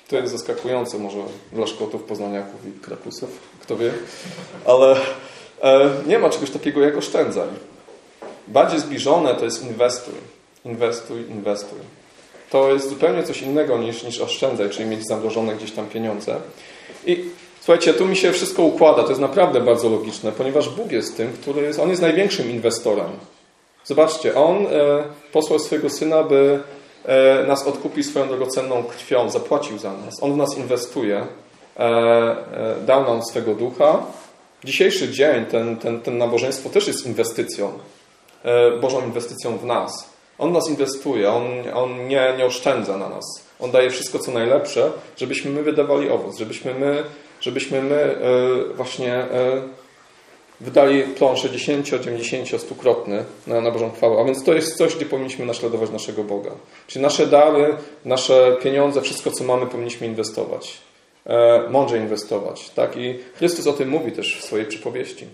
To 0.08 0.16
jest 0.16 0.32
zaskakujące 0.32 0.98
może 0.98 1.18
dla 1.52 1.68
Szkotów, 1.68 2.04
Poznaniaków 2.04 2.68
i 2.68 2.80
Krakusów, 2.80 3.30
kto 3.62 3.78
wie. 3.78 3.92
Ale 4.66 4.96
e, 5.64 5.90
nie 6.08 6.20
ma 6.20 6.30
czegoś 6.30 6.50
takiego 6.50 6.82
jak 6.82 6.98
oszczędzaj. 6.98 7.48
Bardziej 8.48 8.80
zbliżone 8.80 9.36
to 9.36 9.46
jest 9.46 9.64
inwestuj. 9.64 10.14
Inwestuj, 10.66 11.30
inwestuj. 11.30 11.80
To 12.50 12.74
jest 12.74 12.90
zupełnie 12.90 13.24
coś 13.24 13.42
innego 13.42 13.78
niż, 13.78 14.04
niż 14.04 14.22
oszczędzaj, 14.22 14.70
czyli 14.70 14.90
mieć 14.90 15.08
zamrożone 15.08 15.56
gdzieś 15.56 15.72
tam 15.72 15.88
pieniądze. 15.88 16.36
I 17.06 17.26
słuchajcie, 17.60 17.94
tu 17.94 18.06
mi 18.06 18.18
się 18.18 18.32
wszystko 18.32 18.64
układa. 18.64 19.04
To 19.04 19.10
jest 19.10 19.22
naprawdę 19.22 19.62
bardzo 19.62 19.90
logiczne, 19.90 20.32
ponieważ 20.32 20.70
Bóg 20.70 20.92
jest 20.92 21.18
tym, 21.18 21.34
który 21.34 21.62
jest, 21.62 21.80
On 21.80 21.90
jest 21.90 22.02
największym 22.02 22.52
inwestorem. 22.52 23.08
Zobaczcie, 23.86 24.36
On 24.36 24.68
e, 24.68 25.04
posłał 25.32 25.60
swojego 25.60 25.90
Syna, 25.90 26.24
by 26.24 26.60
nas 27.48 27.68
odkupił 27.68 28.04
swoją 28.04 28.28
drogocenną 28.28 28.84
krwią, 28.84 29.30
zapłacił 29.30 29.78
za 29.78 29.94
nas. 29.94 30.24
On 30.24 30.34
w 30.34 30.38
nas 30.38 30.58
inwestuje, 30.58 31.18
e, 31.18 31.82
e, 31.82 32.76
dał 32.86 33.04
nam 33.04 33.24
swego 33.24 33.56
ducha. 33.56 34.04
Dzisiejszy 34.64 35.12
dzień, 35.12 35.46
ten, 35.46 35.78
ten, 35.78 36.02
ten 36.02 36.18
nabożeństwo 36.18 36.70
też 36.70 36.88
jest 36.88 37.06
inwestycją, 37.06 37.72
Bożą 38.82 39.06
inwestycją 39.06 39.58
w 39.58 39.66
nas. 39.66 40.10
On 40.38 40.52
nas 40.52 40.70
inwestuje, 40.70 41.32
On, 41.32 41.44
on 41.74 42.08
nie, 42.08 42.34
nie 42.38 42.46
oszczędza 42.46 42.98
na 42.98 43.10
nas. 43.10 43.26
On 43.60 43.72
daje 43.72 43.90
wszystko, 43.90 44.20
co 44.20 44.32
najlepsze, 44.32 44.92
żebyśmy 45.18 45.52
my 45.52 45.64
wydawali 45.64 46.10
owoc, 46.10 46.38
żebyśmy 46.38 46.74
my, 46.74 47.04
żebyśmy 47.42 47.82
my 47.82 48.16
właśnie 48.76 49.26
wydali 50.62 51.04
plon 51.04 51.38
60, 51.38 51.90
90, 52.04 52.50
100-krotny 52.50 53.24
na, 53.48 53.62
na 53.62 53.72
Bożą 53.72 53.92
chwałę. 53.92 54.22
A 54.22 54.26
więc 54.26 54.44
to 54.44 54.54
jest 54.54 54.78
coś, 54.78 54.96
gdzie 54.96 55.06
powinniśmy 55.06 55.46
naśladować 55.46 55.90
naszego 55.90 56.24
Boga. 56.24 56.52
Czyli 56.88 57.04
nasze 57.04 57.28
dary, 57.28 57.76
nasze 58.06 58.58
pieniądze, 58.64 59.02
wszystko, 59.02 59.32
co 59.32 59.44
mamy, 59.44 59.66
powinniśmy 59.66 60.08
inwestować. 60.08 60.78
E, 61.26 61.70
mądrze 61.70 61.98
inwestować. 61.98 62.70
Tak? 62.70 62.98
I 62.98 63.20
Chrystus 63.36 63.68
o 63.68 63.74
tym 63.74 63.90
mówi 63.90 64.12
też 64.12 64.40
w 64.40 64.46
swojej 64.46 64.66
przypowieści. 64.66 65.26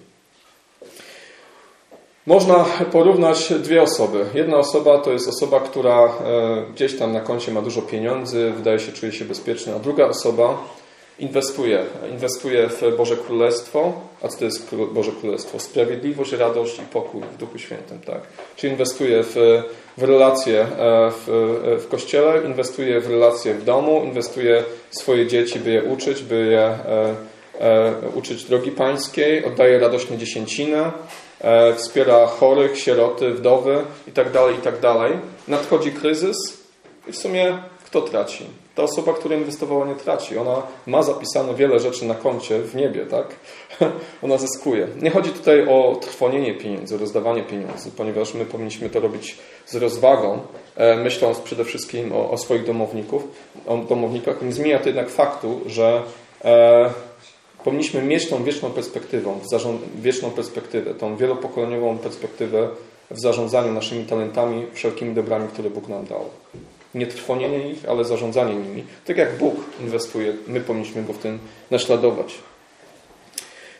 Można 2.25 2.65
porównać 2.91 3.53
dwie 3.53 3.81
osoby. 3.81 4.25
Jedna 4.34 4.57
osoba 4.57 4.97
to 4.97 5.12
jest 5.12 5.29
osoba, 5.29 5.60
która 5.60 6.03
e, 6.03 6.10
gdzieś 6.73 6.97
tam 6.97 7.13
na 7.13 7.21
koncie 7.21 7.51
ma 7.51 7.62
dużo 7.62 7.81
pieniędzy, 7.81 8.51
wydaje 8.51 8.79
się, 8.79 8.91
czuje 8.91 9.12
się 9.12 9.25
bezpieczna, 9.25 9.75
a 9.75 9.79
druga 9.79 10.05
osoba 10.05 10.57
inwestuje. 11.19 11.86
Inwestuje 12.12 12.69
w 12.69 12.97
Boże 12.97 13.17
Królestwo. 13.17 13.93
A 14.21 14.28
co 14.28 14.38
to 14.38 14.45
jest 14.45 14.76
Boże 14.76 15.12
Królestwo? 15.12 15.60
Sprawiedliwość, 15.60 16.32
radość 16.32 16.80
i 16.80 16.82
pokój 16.82 17.21
w 17.21 17.38
Duchu 17.38 17.60
Świętym. 17.60 18.00
Tak? 18.00 18.21
Czyli 18.56 18.74
inwestuje 18.74 19.24
w, 19.24 19.63
w 19.97 20.04
relacje 20.04 20.62
e, 20.62 20.67
w, 21.12 21.28
w 21.84 21.88
Kościele, 21.88 22.43
inwestuje 22.45 23.02
w 23.02 23.10
relacje 23.10 23.54
w 23.54 23.63
domu, 23.63 24.02
inwestuje 24.04 24.63
w 24.89 24.95
swoje 24.95 25.28
dzieci, 25.28 25.60
by 25.60 25.71
je 25.71 25.84
uczyć, 25.84 26.24
by 26.24 26.36
je 26.45 26.62
e, 26.62 27.15
e, 27.60 27.93
uczyć 28.15 28.43
drogi 28.43 28.71
pańskiej, 28.71 29.45
oddaje 29.45 29.80
radośnie 29.80 30.17
dziesięcinę, 30.17 30.91
e, 31.41 31.76
wspiera 31.76 32.28
chorych, 32.28 32.80
sieroty, 32.80 33.30
wdowy 33.30 33.84
itd., 34.08 34.32
tak 34.32 34.54
itd. 34.56 34.82
Tak 34.82 35.12
Nadchodzi 35.47 35.91
kryzys 35.91 36.38
i 37.08 37.12
w 37.12 37.17
sumie 37.17 37.58
kto 37.86 38.02
traci? 38.02 38.61
Ta 38.75 38.84
osoba, 38.84 39.13
która 39.13 39.36
inwestowała, 39.36 39.86
nie 39.86 39.95
traci. 39.95 40.38
Ona 40.38 40.62
ma 40.88 41.03
zapisane 41.03 41.55
wiele 41.55 41.79
rzeczy 41.79 42.05
na 42.05 42.15
koncie 42.15 42.60
w 42.60 42.75
niebie, 42.75 43.05
tak? 43.05 43.27
Ona 44.23 44.38
zyskuje. 44.38 44.88
Nie 45.01 45.10
chodzi 45.10 45.29
tutaj 45.29 45.67
o 45.67 45.97
trwonienie 46.01 46.53
pieniędzy, 46.53 46.97
rozdawanie 46.97 47.43
pieniędzy, 47.43 47.91
ponieważ 47.91 48.34
my 48.34 48.45
powinniśmy 48.45 48.89
to 48.89 48.99
robić 48.99 49.38
z 49.65 49.75
rozwagą, 49.75 50.39
e, 50.75 50.95
myśląc 50.95 51.39
przede 51.39 51.65
wszystkim 51.65 52.13
o, 52.13 52.31
o 52.31 52.38
swoich 52.38 52.65
domowników, 52.65 53.27
o 53.67 53.77
domownikach. 53.77 54.41
Nie 54.41 54.51
zmienia 54.51 54.79
to 54.79 54.86
jednak 54.89 55.10
faktu, 55.10 55.62
że 55.65 56.01
e, 56.45 56.89
powinniśmy 57.63 58.01
mieć 58.01 58.29
tą 58.29 58.43
wieczną 58.43 58.71
perspektywą, 58.71 59.39
wieczną 59.95 60.31
perspektywę, 60.31 60.93
tą 60.93 61.17
wielopokoleniową 61.17 61.97
perspektywę 61.97 62.69
w 63.12 63.19
zarządzaniu 63.19 63.71
naszymi 63.71 64.05
talentami, 64.05 64.65
wszelkimi 64.73 65.15
dobrami, 65.15 65.47
które 65.47 65.69
Bóg 65.69 65.88
nam 65.88 66.05
dał 66.05 66.25
nie 66.95 67.08
trwonienie 67.08 67.71
ich, 67.71 67.89
ale 67.89 68.06
zarządzanie 68.06 68.56
nimi. 68.56 68.84
Tak 69.06 69.17
jak 69.17 69.38
Bóg 69.38 69.56
inwestuje, 69.80 70.34
my 70.47 70.62
powinniśmy 70.62 71.04
Go 71.04 71.13
w 71.13 71.17
tym 71.17 71.39
naśladować. 71.71 72.34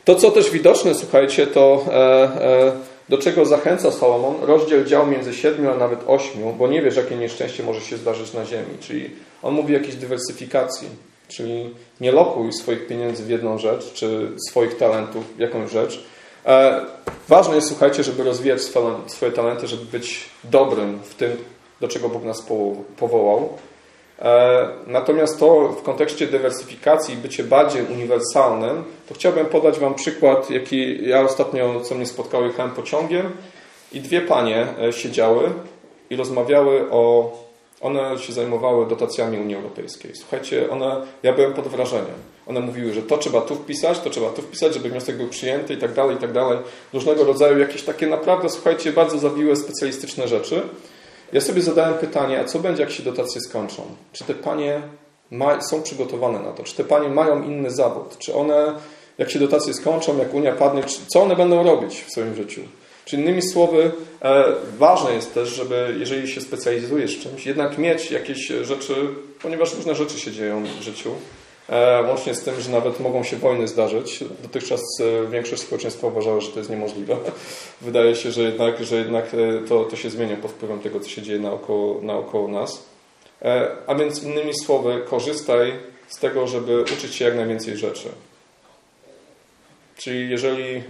To, 0.06 0.16
co 0.16 0.32
też 0.32 0.50
widoczne, 0.50 0.96
słuchajcie, 0.96 1.48
to 1.48 1.86
e, 1.88 1.94
e, 1.94 2.72
do 3.10 3.18
czego 3.18 3.46
zachęca 3.46 3.92
Salomon, 3.92 4.36
rozdział 4.42 4.84
dział 4.84 5.08
między 5.08 5.34
siedmiu 5.34 5.72
a 5.72 5.78
nawet 5.78 6.00
ośmiu, 6.08 6.54
bo 6.54 6.68
nie 6.68 6.82
wiesz, 6.82 6.96
jakie 6.96 7.16
nieszczęście 7.16 7.64
może 7.64 7.82
się 7.82 7.98
zdarzyć 7.98 8.34
na 8.34 8.46
ziemi. 8.46 8.78
Czyli 8.80 9.10
on 9.44 9.54
mówi 9.54 9.76
o 9.76 9.78
jakiejś 9.78 9.96
dywersyfikacji, 9.96 10.88
czyli 11.28 11.70
nie 12.02 12.12
lokuj 12.12 12.54
swoich 12.54 12.88
pieniędzy 12.88 13.24
w 13.24 13.30
jedną 13.30 13.58
rzecz, 13.58 13.94
czy 13.94 14.32
swoich 14.50 14.78
talentów 14.78 15.36
w 15.36 15.40
jakąś 15.40 15.72
rzecz, 15.72 16.04
Ważne 17.28 17.56
jest, 17.56 17.68
słuchajcie, 17.68 18.04
żeby 18.04 18.24
rozwijać 18.24 18.62
swoje 19.08 19.32
talenty, 19.32 19.68
żeby 19.68 19.86
być 19.86 20.30
dobrym 20.44 21.00
w 21.04 21.16
tym, 21.16 21.38
do 21.82 21.88
czego 21.88 22.10
Bóg 22.10 22.24
nas 22.24 22.46
powołał. 22.98 23.50
Natomiast 24.88 25.40
to 25.40 25.70
w 25.70 25.84
kontekście 25.84 26.28
dywersyfikacji, 26.28 27.18
bycie 27.18 27.44
bardziej 27.44 27.86
uniwersalnym, 27.86 28.84
to 29.10 29.14
chciałbym 29.14 29.46
podać 29.46 29.80
Wam 29.80 29.94
przykład, 29.94 30.50
jaki 30.50 31.10
ja 31.10 31.22
ostatnio, 31.22 31.82
co 31.82 31.96
mnie 31.96 32.06
spotkało, 32.06 32.46
jechałem 32.46 32.72
pociągiem 32.72 33.32
i 33.92 34.02
dwie 34.02 34.22
panie 34.22 34.68
siedziały 34.92 35.50
i 36.10 36.16
rozmawiały 36.16 36.92
o 36.92 37.32
one 37.82 38.18
się 38.20 38.34
zajmowały 38.34 38.86
dotacjami 38.86 39.38
Unii 39.38 39.56
Europejskiej. 39.56 40.12
Słuchajcie, 40.16 40.70
one, 40.70 41.02
ja 41.24 41.34
byłem 41.34 41.54
pod 41.54 41.68
wrażeniem. 41.68 42.32
One 42.48 42.60
mówiły, 42.60 42.94
że 42.94 43.02
to 43.02 43.18
trzeba 43.18 43.42
tu 43.42 43.56
wpisać, 43.56 44.00
to 44.00 44.10
trzeba 44.10 44.30
tu 44.30 44.42
wpisać, 44.42 44.74
żeby 44.74 44.90
wniosek 44.90 45.18
był 45.18 45.28
przyjęty 45.28 45.74
i 45.74 45.78
tak 45.78 45.94
dalej, 45.94 46.16
i 46.16 46.20
tak 46.20 46.32
dalej. 46.32 46.58
Różnego 46.94 47.24
rodzaju 47.24 47.60
jakieś 47.60 47.84
takie 47.84 48.08
naprawdę, 48.08 48.50
słuchajcie, 48.50 48.92
bardzo 48.92 49.18
zawiłe, 49.18 49.56
specjalistyczne 49.56 50.28
rzeczy. 50.28 50.62
Ja 51.34 51.42
sobie 51.42 51.62
zadałem 51.62 51.94
pytanie, 51.94 52.40
a 52.40 52.44
co 52.44 52.60
będzie, 52.60 52.84
jak 52.84 52.92
się 52.92 53.04
dotacje 53.04 53.42
skończą? 53.42 53.84
Czy 54.14 54.24
te 54.24 54.34
panie 54.34 54.82
ma, 55.32 55.62
są 55.62 55.84
przygotowane 55.84 56.40
na 56.40 56.52
to? 56.52 56.64
Czy 56.64 56.76
te 56.76 56.84
panie 56.84 57.10
mają 57.10 57.44
inny 57.44 57.72
zawód? 57.72 58.18
Czy 58.18 58.34
one, 58.34 58.74
jak 59.18 59.32
się 59.32 59.40
dotacje 59.40 59.74
skończą, 59.74 60.18
jak 60.18 60.34
Unia 60.34 60.52
padnie, 60.52 60.84
co 61.08 61.22
one 61.22 61.36
będą 61.36 61.64
robić 61.64 62.04
w 62.08 62.12
swoim 62.12 62.36
życiu? 62.36 62.62
Czy 63.06 63.16
innymi 63.16 63.42
słowy, 63.42 63.92
e, 64.22 64.44
ważne 64.78 65.14
jest 65.14 65.34
też, 65.34 65.50
żeby 65.50 65.96
jeżeli 66.00 66.28
się 66.28 66.42
specjalizujesz 66.42 67.18
w 67.18 67.24
czymś, 67.24 67.46
jednak 67.46 67.78
mieć 67.78 68.12
jakieś 68.12 68.48
rzeczy, 68.48 68.96
ponieważ 69.42 69.76
różne 69.76 69.96
rzeczy 69.96 70.20
się 70.20 70.32
dzieją 70.32 70.64
w 70.64 70.82
życiu, 70.82 71.12
łącznie 72.08 72.36
z 72.36 72.44
tym, 72.44 72.62
że 72.62 72.72
nawet 72.72 73.00
mogą 73.00 73.24
się 73.24 73.38
wojny 73.38 73.68
zdarzyć. 73.68 74.24
Dotychczas 74.44 74.82
e, 75.00 75.28
większość 75.28 75.62
społeczeństwa 75.62 76.08
uważała, 76.08 76.42
że 76.42 76.52
to 76.52 76.60
jest 76.60 76.70
niemożliwe. 76.70 77.18
Wydaje 77.82 78.16
się, 78.16 78.32
że 78.32 78.42
jednak, 78.42 78.84
że 78.84 78.96
jednak 78.96 79.26
to, 79.70 79.84
to 79.84 79.96
się 79.96 80.10
zmienia 80.10 80.36
pod 80.36 80.52
wpływem 80.52 80.80
tego, 80.80 81.00
co 81.00 81.10
się 81.10 81.22
dzieje 81.22 81.40
naokoło, 81.40 82.02
naokoło 82.02 82.48
nas. 82.48 82.84
A 83.88 83.96
więc 83.96 84.24
innymi 84.24 84.54
słowy, 84.54 85.02
korzystaj 85.10 85.74
z 86.08 86.20
tego, 86.20 86.48
żeby 86.48 86.82
uczyć 86.82 87.16
się 87.16 87.26
jak 87.26 87.36
najwięcej 87.36 87.78
rzeczy. 87.78 88.10
Czyli 90.04 90.30
jeżeli 90.30 90.76
e, 90.76 90.84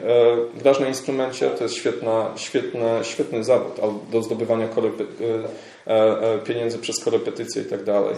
grasz 0.56 0.80
na 0.80 0.88
instrumencie, 0.88 1.50
to 1.50 1.64
jest 1.64 1.76
świetna, 1.76 2.32
świetna, 2.36 3.04
świetny 3.04 3.44
zawód 3.44 3.74
do 4.12 4.22
zdobywania 4.22 4.66
e, 4.66 4.72
e, 5.86 6.40
pieniędzy 6.40 6.80
przez 6.80 7.04
korepetycje 7.04 7.62
i 7.62 7.66
tak 7.66 7.84
dalej. 7.84 8.16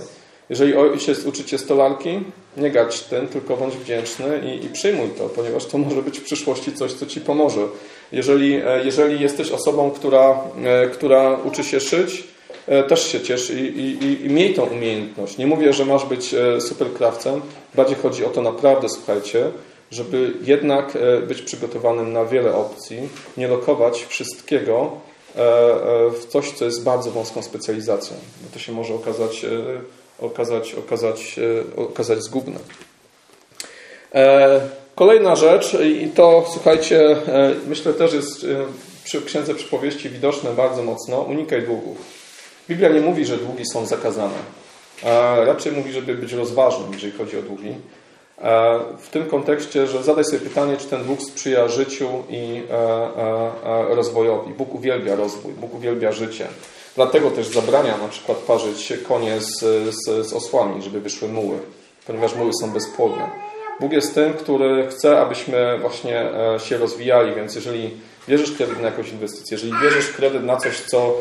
Jeżeli 0.50 0.76
ojciec 0.76 1.26
uczy 1.26 1.44
cię 1.44 1.58
stolarki, 1.58 2.20
nie 2.58 2.72
gać 2.72 3.02
tym, 3.02 3.28
tylko 3.28 3.58
bądź 3.58 3.76
wdzięczny 3.76 4.42
i, 4.46 4.66
i, 4.66 4.70
przyjmuj 4.70 5.10
to, 5.18 5.30
ponieważ 5.30 5.66
to 5.66 5.78
może 5.78 6.02
być 6.02 6.20
w 6.20 6.24
przyszłości 6.24 6.74
coś, 6.74 6.94
co 6.94 7.06
ci 7.06 7.22
pomoże. 7.22 7.62
Jeżeli, 8.12 8.62
jeżeli 8.84 9.22
jesteś 9.22 9.52
osobą, 9.52 9.92
która, 9.92 10.38
która 10.94 11.38
uczy 11.44 11.64
się 11.64 11.80
szyć, 11.80 12.24
też 12.88 13.12
się 13.12 13.22
ciesz 13.22 13.50
i, 13.50 13.54
i, 13.54 14.26
i, 14.26 14.30
miej 14.30 14.54
tą 14.54 14.64
umiejętność. 14.64 15.38
Nie 15.38 15.48
mówię, 15.48 15.74
że 15.74 15.86
masz 15.86 16.06
być 16.06 16.36
superkrawcem, 16.60 17.42
bardziej 17.76 17.98
chodzi 17.98 18.26
o 18.26 18.30
to 18.30 18.42
naprawdę, 18.42 18.90
słuchajcie, 18.90 19.52
żeby 19.94 20.34
jednak 20.44 20.96
e, 20.96 21.22
być 21.22 21.42
przygotowanym 21.42 22.14
na 22.14 22.26
wiele 22.26 22.56
opcji, 22.56 23.10
nie 23.38 23.48
lokować 23.48 24.04
wszystkiego 24.04 24.92
e, 25.36 25.40
e, 25.40 26.10
w 26.10 26.26
coś, 26.26 26.52
co 26.52 26.66
jest 26.66 26.84
bardzo 26.84 27.12
wąską 27.12 27.44
specjalizacją, 27.44 28.18
bo 28.44 28.50
to 28.54 28.60
się 28.60 28.72
może 28.72 28.94
okazać, 28.94 29.46
okazać, 30.24 30.74
okazać, 30.74 31.40
okazać 31.76 32.24
zgubne. 32.24 32.60
Kolejna 34.96 35.36
rzecz, 35.36 35.74
i 35.74 36.08
to 36.08 36.46
słuchajcie, 36.54 37.16
myślę 37.68 37.94
też 37.94 38.14
jest 38.14 38.46
przy 39.04 39.22
Księdze 39.22 39.56
Przypowieści 39.56 40.10
widoczne 40.10 40.52
bardzo 40.52 40.84
mocno, 40.84 41.22
unikaj 41.22 41.62
długów. 41.62 41.98
Biblia 42.70 42.90
nie 42.90 43.02
mówi, 43.02 43.26
że 43.26 43.38
długi 43.38 43.64
są 43.74 43.86
zakazane, 43.86 44.38
raczej 45.46 45.72
mówi, 45.72 45.94
żeby 45.94 46.16
być 46.16 46.34
rozważnym, 46.34 46.94
jeżeli 46.94 47.14
chodzi 47.18 47.38
o 47.38 47.42
długi. 47.42 47.76
E, 48.44 48.80
w 49.00 49.10
tym 49.10 49.26
kontekście, 49.26 49.88
że 49.88 50.04
zadaj 50.04 50.24
sobie 50.24 50.40
pytanie, 50.40 50.78
czy 50.78 50.88
ten 50.88 51.04
Bóg 51.04 51.22
sprzyja 51.22 51.68
życiu 51.68 52.10
i 52.30 52.64
e, 52.72 52.76
e, 53.64 53.96
rozwojowi. 53.96 54.54
Bóg 54.54 54.76
uwielbia 54.76 55.16
rozwój, 55.16 55.54
Bóg 55.54 55.74
uwielbia 55.74 56.12
życie. 56.12 56.48
Dlatego 56.96 57.32
też 57.32 57.48
zabrania 57.48 57.98
na 57.98 58.08
przykład 58.08 58.38
parzyć 58.38 58.94
konie 59.08 59.42
z, 59.42 59.60
z, 59.96 60.28
z 60.28 60.34
osłami, 60.34 60.82
żeby 60.82 61.02
wyszły 61.02 61.28
muły, 61.28 61.58
ponieważ 62.08 62.36
muły 62.36 62.52
są 62.62 62.72
bezpłodne. 62.72 63.30
Bóg 63.80 63.92
jest 63.92 64.16
tym, 64.16 64.34
który 64.34 64.88
chce, 64.88 65.22
abyśmy 65.22 65.80
właśnie 65.82 66.26
się 66.66 66.78
rozwijali, 66.78 67.36
więc 67.36 67.56
jeżeli 67.56 67.90
bierzesz 68.30 68.52
kredyt 68.52 68.80
na 68.80 68.86
jakąś 68.86 69.10
inwestycję, 69.10 69.58
jeżeli 69.58 69.74
bierzesz 69.84 70.10
kredyt 70.10 70.44
na 70.44 70.58
coś, 70.58 70.80
co 70.80 71.14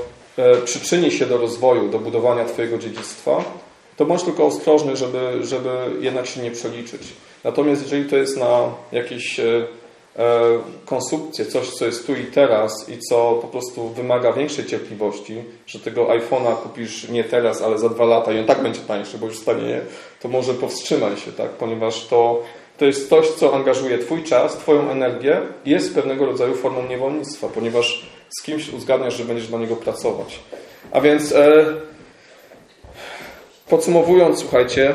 przyczyni 0.64 1.10
się 1.10 1.26
do 1.26 1.38
rozwoju, 1.38 1.88
do 1.88 1.98
budowania 1.98 2.44
Twojego 2.44 2.78
dziedzictwa, 2.78 3.44
to 3.96 4.06
bądź 4.06 4.22
tylko 4.22 4.46
ostrożny, 4.46 4.96
żeby, 4.96 5.38
żeby 5.42 5.70
jednak 6.00 6.26
się 6.26 6.40
nie 6.40 6.50
przeliczyć. 6.50 7.02
Natomiast 7.44 7.82
jeżeli 7.82 8.10
to 8.10 8.16
jest 8.16 8.36
na 8.36 8.70
jakieś 8.92 9.40
e, 9.40 9.44
e, 9.44 9.66
konsumpcję, 10.84 11.46
coś, 11.46 11.70
co 11.70 11.86
jest 11.86 12.06
tu 12.06 12.14
i 12.14 12.24
teraz 12.24 12.88
i 12.88 12.98
co 12.98 13.38
po 13.42 13.48
prostu 13.48 13.88
wymaga 13.88 14.32
większej 14.32 14.66
cierpliwości, 14.66 15.42
że 15.66 15.78
tego 15.78 16.06
iPhone'a 16.06 16.56
kupisz 16.56 17.08
nie 17.08 17.24
teraz, 17.24 17.62
ale 17.62 17.78
za 17.78 17.88
dwa 17.88 18.04
lata 18.04 18.32
i 18.32 18.38
on 18.38 18.46
tak 18.46 18.62
będzie 18.62 18.80
tańszy, 18.80 19.18
bo 19.18 19.26
już 19.26 19.38
stanie, 19.38 19.80
to 20.20 20.28
może 20.28 20.54
powstrzymaj 20.54 21.16
się, 21.16 21.32
tak? 21.32 21.50
ponieważ 21.50 22.06
to, 22.06 22.42
to 22.78 22.84
jest 22.84 23.08
coś, 23.08 23.30
co 23.30 23.54
angażuje 23.54 23.98
Twój 23.98 24.24
czas, 24.24 24.56
Twoją 24.56 24.90
energię 24.90 25.40
i 25.64 25.70
jest 25.70 25.94
pewnego 25.94 26.26
rodzaju 26.26 26.54
formą 26.54 26.82
niewolnictwa, 26.88 27.48
ponieważ 27.48 28.06
z 28.38 28.42
kimś 28.42 28.72
uzgadniasz, 28.72 29.16
że 29.16 29.24
będziesz 29.24 29.48
dla 29.48 29.58
niego 29.58 29.76
pracować. 29.76 30.38
A 30.92 31.00
więc 31.00 31.32
e, 31.32 31.64
Podsumowując, 33.72 34.40
słuchajcie, 34.40 34.90
e, 34.90 34.94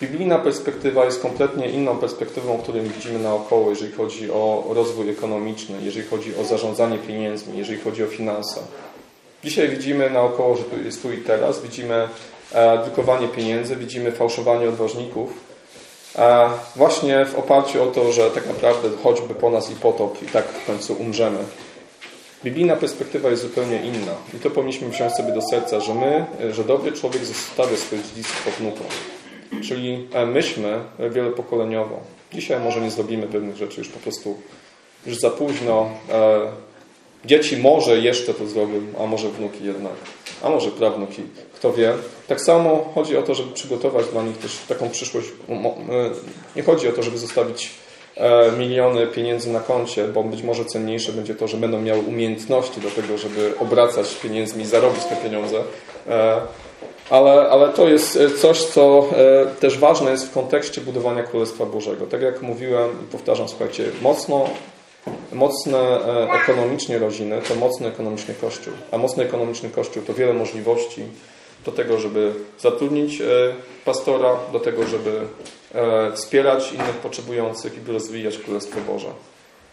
biblijna 0.00 0.38
perspektywa 0.38 1.04
jest 1.04 1.22
kompletnie 1.22 1.70
inną 1.70 1.98
perspektywą, 1.98 2.58
którą 2.58 2.82
widzimy 2.82 3.18
naokoło, 3.18 3.70
jeżeli 3.70 3.92
chodzi 3.92 4.30
o 4.30 4.64
rozwój 4.70 5.10
ekonomiczny, 5.10 5.78
jeżeli 5.82 6.08
chodzi 6.08 6.36
o 6.36 6.44
zarządzanie 6.44 6.98
pieniędzmi, 6.98 7.58
jeżeli 7.58 7.80
chodzi 7.80 8.04
o 8.04 8.06
finanse. 8.06 8.60
Dzisiaj 9.44 9.68
widzimy 9.68 10.10
naokoło, 10.10 10.56
że 10.56 10.64
tu 10.64 10.82
jest 10.84 11.02
tu 11.02 11.12
i 11.12 11.16
teraz, 11.16 11.62
widzimy 11.62 12.08
e, 12.52 12.78
drukowanie 12.84 13.28
pieniędzy, 13.28 13.76
widzimy 13.76 14.12
fałszowanie 14.12 14.68
odważników, 14.68 15.30
e, 16.16 16.50
właśnie 16.76 17.26
w 17.26 17.34
oparciu 17.34 17.82
o 17.82 17.86
to, 17.86 18.12
że 18.12 18.30
tak 18.30 18.46
naprawdę 18.46 18.88
choćby 19.02 19.34
po 19.34 19.50
nas 19.50 19.70
i 19.70 19.74
potop 19.74 20.22
i 20.22 20.26
tak 20.26 20.44
w 20.48 20.66
końcu 20.66 20.94
umrzemy. 20.94 21.38
Biblijna 22.44 22.76
perspektywa 22.76 23.30
jest 23.30 23.42
zupełnie 23.42 23.82
inna 23.82 24.12
i 24.34 24.38
to 24.38 24.50
powinniśmy 24.50 24.88
wziąć 24.88 25.12
sobie 25.12 25.32
do 25.32 25.42
serca, 25.42 25.80
że 25.80 25.94
my, 25.94 26.26
że 26.52 26.64
dobry 26.64 26.92
człowiek 26.92 27.24
zostawia 27.24 27.76
swoje 27.76 28.02
dziedzictwo 28.02 28.50
wnukom. 28.58 28.86
Czyli 29.62 30.08
e, 30.12 30.26
myśmy 30.26 30.78
wielopokoleniowo. 31.10 32.00
Dzisiaj 32.32 32.60
może 32.60 32.80
nie 32.80 32.90
zrobimy 32.90 33.26
pewnych 33.26 33.56
rzeczy, 33.56 33.80
już 33.80 33.88
po 33.88 33.98
prostu 33.98 34.36
już 35.06 35.18
za 35.18 35.30
późno. 35.30 35.90
E, 36.12 36.40
dzieci 37.24 37.56
może 37.56 37.98
jeszcze 37.98 38.34
to 38.34 38.46
zrobią, 38.46 38.80
a 39.00 39.06
może 39.06 39.28
wnuki 39.28 39.64
jednak, 39.64 39.92
a 40.42 40.50
może 40.50 40.70
prawnuki, 40.70 41.22
kto 41.54 41.72
wie. 41.72 41.92
Tak 42.28 42.40
samo 42.40 42.90
chodzi 42.94 43.16
o 43.16 43.22
to, 43.22 43.34
żeby 43.34 43.54
przygotować 43.54 44.06
dla 44.06 44.22
nich 44.22 44.38
też 44.38 44.58
taką 44.68 44.90
przyszłość. 44.90 45.28
E, 45.48 45.54
nie 46.56 46.62
chodzi 46.62 46.88
o 46.88 46.92
to, 46.92 47.02
żeby 47.02 47.18
zostawić 47.18 47.70
miliony 48.58 49.06
pieniędzy 49.06 49.52
na 49.52 49.60
koncie, 49.60 50.08
bo 50.08 50.24
być 50.24 50.42
może 50.42 50.64
cenniejsze 50.64 51.12
będzie 51.12 51.34
to, 51.34 51.48
że 51.48 51.56
będą 51.56 51.82
miały 51.82 52.00
umiejętności 52.00 52.80
do 52.80 52.90
tego, 52.90 53.18
żeby 53.18 53.54
obracać 53.58 54.14
pieniędzmi 54.14 54.62
i 54.62 54.66
zarobić 54.66 55.04
te 55.04 55.16
pieniądze. 55.16 55.62
E, 57.10 57.14
ale, 57.14 57.50
ale 57.50 57.68
to 57.68 57.88
jest 57.88 58.18
coś, 58.38 58.64
co 58.64 59.04
e, 59.12 59.46
też 59.46 59.78
ważne 59.78 60.10
jest 60.10 60.28
w 60.28 60.32
kontekście 60.32 60.80
budowania 60.80 61.22
Królestwa 61.22 61.66
Bożego. 61.66 62.06
Tak 62.06 62.22
jak 62.22 62.42
mówiłem 62.42 62.90
i 62.90 63.12
powtarzam, 63.12 63.48
słuchajcie, 63.48 63.84
mocno, 64.02 64.50
mocne 65.32 65.78
ekonomicznie 66.42 66.98
rodziny 66.98 67.40
to 67.48 67.54
mocny 67.54 67.86
ekonomiczny 67.88 68.34
Kościół. 68.34 68.72
A 68.92 68.98
mocny 68.98 69.24
ekonomiczny 69.24 69.70
Kościół 69.70 70.02
to 70.02 70.14
wiele 70.14 70.32
możliwości 70.32 71.02
do 71.64 71.72
tego, 71.72 71.98
żeby 71.98 72.32
zatrudnić 72.58 73.22
pastora, 73.84 74.36
do 74.52 74.60
tego, 74.60 74.86
żeby 74.86 75.20
E, 75.74 76.12
wspierać 76.12 76.72
innych 76.72 76.96
potrzebujących 77.02 77.76
i 77.76 77.80
by 77.80 77.92
rozwijać 77.92 78.38
Królestwo 78.38 78.80
Boże. 78.92 79.08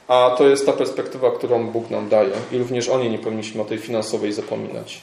A 0.07 0.35
to 0.37 0.47
jest 0.47 0.65
ta 0.65 0.73
perspektywa, 0.73 1.31
którą 1.31 1.67
Bóg 1.67 1.89
nam 1.89 2.09
daje 2.09 2.31
i 2.51 2.57
również 2.57 2.89
o 2.89 2.99
niej 2.99 3.09
nie 3.09 3.19
powinniśmy 3.19 3.61
o 3.61 3.65
tej 3.65 3.77
finansowej 3.77 4.33
zapominać. 4.33 5.01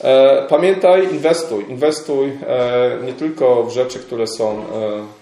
E, 0.00 0.46
pamiętaj, 0.48 1.12
inwestuj. 1.12 1.64
Inwestuj 1.68 2.26
e, 2.46 2.98
nie 3.04 3.12
tylko 3.12 3.64
w 3.64 3.70
rzeczy, 3.70 3.98
które 3.98 4.26
są 4.26 4.64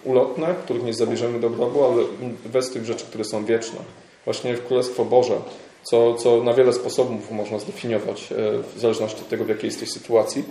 ulotne, 0.04 0.54
których 0.64 0.84
nie 0.84 0.94
zabierzemy 0.94 1.40
do 1.40 1.50
grobu, 1.50 1.84
ale 1.84 2.02
inwestuj 2.44 2.80
w 2.80 2.84
rzeczy, 2.84 3.04
które 3.04 3.24
są 3.24 3.44
wieczne. 3.44 3.78
Właśnie 4.24 4.56
w 4.56 4.66
Królestwo 4.66 5.04
Boże, 5.04 5.34
co, 5.82 6.14
co 6.14 6.42
na 6.42 6.54
wiele 6.54 6.72
sposobów 6.72 7.30
można 7.30 7.58
zdefiniować 7.58 8.28
w 8.74 8.80
zależności 8.80 9.20
od 9.20 9.28
tego, 9.28 9.44
w 9.44 9.48
jakiej 9.48 9.66
jesteś 9.66 9.90
sytuacji. 9.90 10.44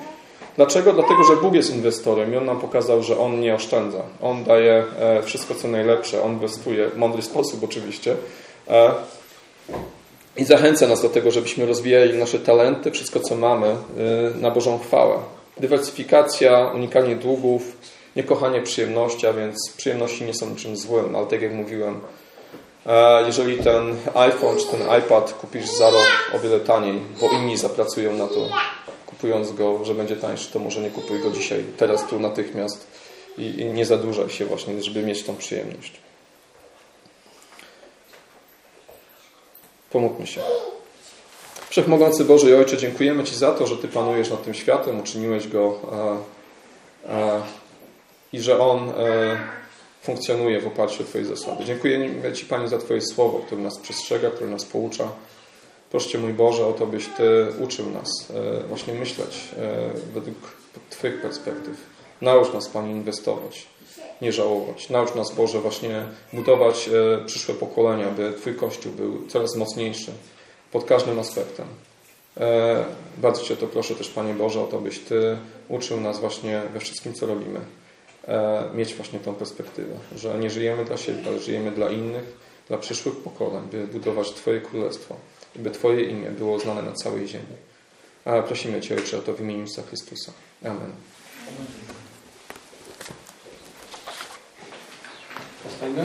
Dlaczego? 0.55 0.93
Dlatego, 0.93 1.23
że 1.23 1.35
Bóg 1.35 1.53
jest 1.53 1.75
inwestorem 1.75 2.33
i 2.33 2.37
On 2.37 2.45
nam 2.45 2.59
pokazał, 2.59 3.03
że 3.03 3.17
On 3.17 3.39
nie 3.39 3.55
oszczędza. 3.55 4.01
On 4.21 4.43
daje 4.43 4.83
e, 4.99 5.23
wszystko, 5.23 5.55
co 5.55 5.67
najlepsze. 5.67 6.23
On 6.23 6.31
inwestuje 6.31 6.89
w 6.89 6.97
mądry 6.97 7.21
sposób 7.21 7.63
oczywiście. 7.63 8.15
E, 10.37 10.41
I 10.41 10.45
zachęca 10.45 10.87
nas 10.87 11.01
do 11.01 11.09
tego, 11.09 11.31
żebyśmy 11.31 11.65
rozwijali 11.65 12.17
nasze 12.17 12.39
talenty, 12.39 12.91
wszystko, 12.91 13.19
co 13.19 13.35
mamy, 13.35 13.67
e, 13.67 13.75
na 14.41 14.51
Bożą 14.51 14.79
chwałę. 14.79 15.17
Dywersyfikacja, 15.57 16.71
unikanie 16.75 17.15
długów, 17.15 17.77
niekochanie 18.15 18.61
przyjemności, 18.61 19.27
a 19.27 19.33
więc 19.33 19.55
przyjemności 19.77 20.23
nie 20.23 20.33
są 20.33 20.49
niczym 20.49 20.77
złym, 20.77 21.15
ale 21.15 21.27
tak 21.27 21.41
jak 21.41 21.53
mówiłem, 21.53 22.01
jeżeli 23.25 23.57
ten 23.57 23.95
iPhone 24.13 24.57
czy 24.57 24.65
ten 24.65 24.81
iPad 24.99 25.33
kupisz 25.33 25.65
za 25.65 25.89
rok 25.89 26.31
o 26.35 26.39
wiele 26.39 26.59
taniej, 26.59 26.99
bo 27.21 27.29
inni 27.31 27.57
zapracują 27.57 28.13
na 28.13 28.27
to, 28.27 28.49
kupując 29.05 29.51
go, 29.51 29.85
że 29.85 29.95
będzie 29.95 30.15
tańszy, 30.15 30.53
to 30.53 30.59
może 30.59 30.81
nie 30.81 30.89
kupuj 30.89 31.19
go 31.19 31.31
dzisiaj, 31.31 31.63
teraz, 31.77 32.07
tu, 32.07 32.19
natychmiast 32.19 32.87
i, 33.37 33.43
i 33.43 33.65
nie 33.65 33.85
zadłużaj 33.85 34.29
się 34.29 34.45
właśnie, 34.45 34.83
żeby 34.83 35.03
mieć 35.03 35.23
tą 35.23 35.35
przyjemność. 35.35 35.93
Pomódlmy 39.93 40.27
się. 40.27 40.41
Wszechmogący 41.69 42.25
Boże 42.25 42.49
i 42.49 42.53
Ojcze, 42.53 42.77
dziękujemy 42.77 43.23
Ci 43.23 43.35
za 43.35 43.51
to, 43.51 43.67
że 43.67 43.77
Ty 43.77 43.87
panujesz 43.87 44.29
nad 44.29 44.43
tym 44.43 44.53
światem, 44.53 44.99
uczyniłeś 44.99 45.47
go 45.47 45.79
e, 47.05 47.13
e, 47.13 47.41
i 48.33 48.41
że 48.41 48.59
on 48.59 48.89
e, 48.89 48.93
funkcjonuje 50.01 50.61
w 50.61 50.67
oparciu 50.67 51.03
o 51.03 51.05
Twoje 51.05 51.25
zasady. 51.25 51.65
Dziękujemy 51.65 52.33
Ci, 52.33 52.45
Panie, 52.45 52.67
za 52.67 52.77
Twoje 52.77 53.01
słowo, 53.01 53.39
które 53.39 53.61
nas 53.61 53.79
przestrzega, 53.79 54.29
które 54.29 54.49
nas 54.49 54.65
poucza. 54.65 55.11
Proszę 55.91 56.17
mój 56.17 56.33
Boże, 56.33 56.67
o 56.67 56.73
to, 56.73 56.87
byś 56.87 57.07
Ty 57.17 57.47
uczył 57.59 57.89
nas 57.89 58.09
e, 58.29 58.67
właśnie 58.67 58.93
myśleć 58.93 59.37
e, 59.57 59.89
według 60.13 60.37
Twoich 60.89 61.21
perspektyw. 61.21 61.75
Naucz 62.21 62.53
nas, 62.53 62.69
Panie, 62.69 62.91
inwestować, 62.91 63.67
nie 64.21 64.31
żałować. 64.31 64.89
Naucz 64.89 65.15
nas, 65.15 65.35
Boże, 65.35 65.59
właśnie 65.59 66.05
budować 66.33 66.89
e, 66.89 67.25
przyszłe 67.25 67.55
pokolenia, 67.55 68.11
by 68.11 68.33
Twój 68.33 68.55
Kościół 68.55 68.91
był 68.91 69.27
coraz 69.27 69.55
mocniejszy 69.55 70.11
pod 70.71 70.83
każdym 70.83 71.19
aspektem. 71.19 71.65
Bardzo 73.17 73.43
Cię 73.43 73.57
to 73.57 73.67
proszę 73.67 73.95
też, 73.95 74.09
Panie 74.09 74.33
Boże, 74.33 74.61
o 74.61 74.67
to, 74.67 74.79
byś 74.79 74.99
Ty 74.99 75.37
uczył 75.69 76.01
nas 76.01 76.19
właśnie 76.19 76.61
we 76.73 76.79
wszystkim, 76.79 77.13
co 77.13 77.25
robimy. 77.25 77.59
Mieć 78.73 78.95
właśnie 78.95 79.19
tą 79.19 79.35
perspektywę, 79.35 79.95
że 80.15 80.39
nie 80.39 80.49
żyjemy 80.49 80.85
dla 80.85 80.97
siebie, 80.97 81.19
ale 81.27 81.39
żyjemy 81.39 81.71
dla 81.71 81.89
innych, 81.89 82.37
dla 82.67 82.77
przyszłych 82.77 83.15
pokoleń, 83.15 83.63
by 83.71 83.87
budować 83.87 84.31
Twoje 84.31 84.61
królestwo 84.61 85.15
by 85.55 85.71
Twoje 85.71 86.03
imię 86.03 86.31
było 86.31 86.59
znane 86.59 86.81
na 86.81 86.91
całej 86.91 87.27
ziemi. 87.27 87.55
Prosimy 88.47 88.81
Cię, 88.81 88.95
Ojcze, 88.95 89.17
o 89.17 89.21
to 89.21 89.33
w 89.33 89.41
imieniu 89.41 89.61
Jezusa 89.61 89.81
Chrystusa. 89.81 90.31
Amen. 90.63 90.91
Das 95.63 95.79
denkt? 95.79 95.99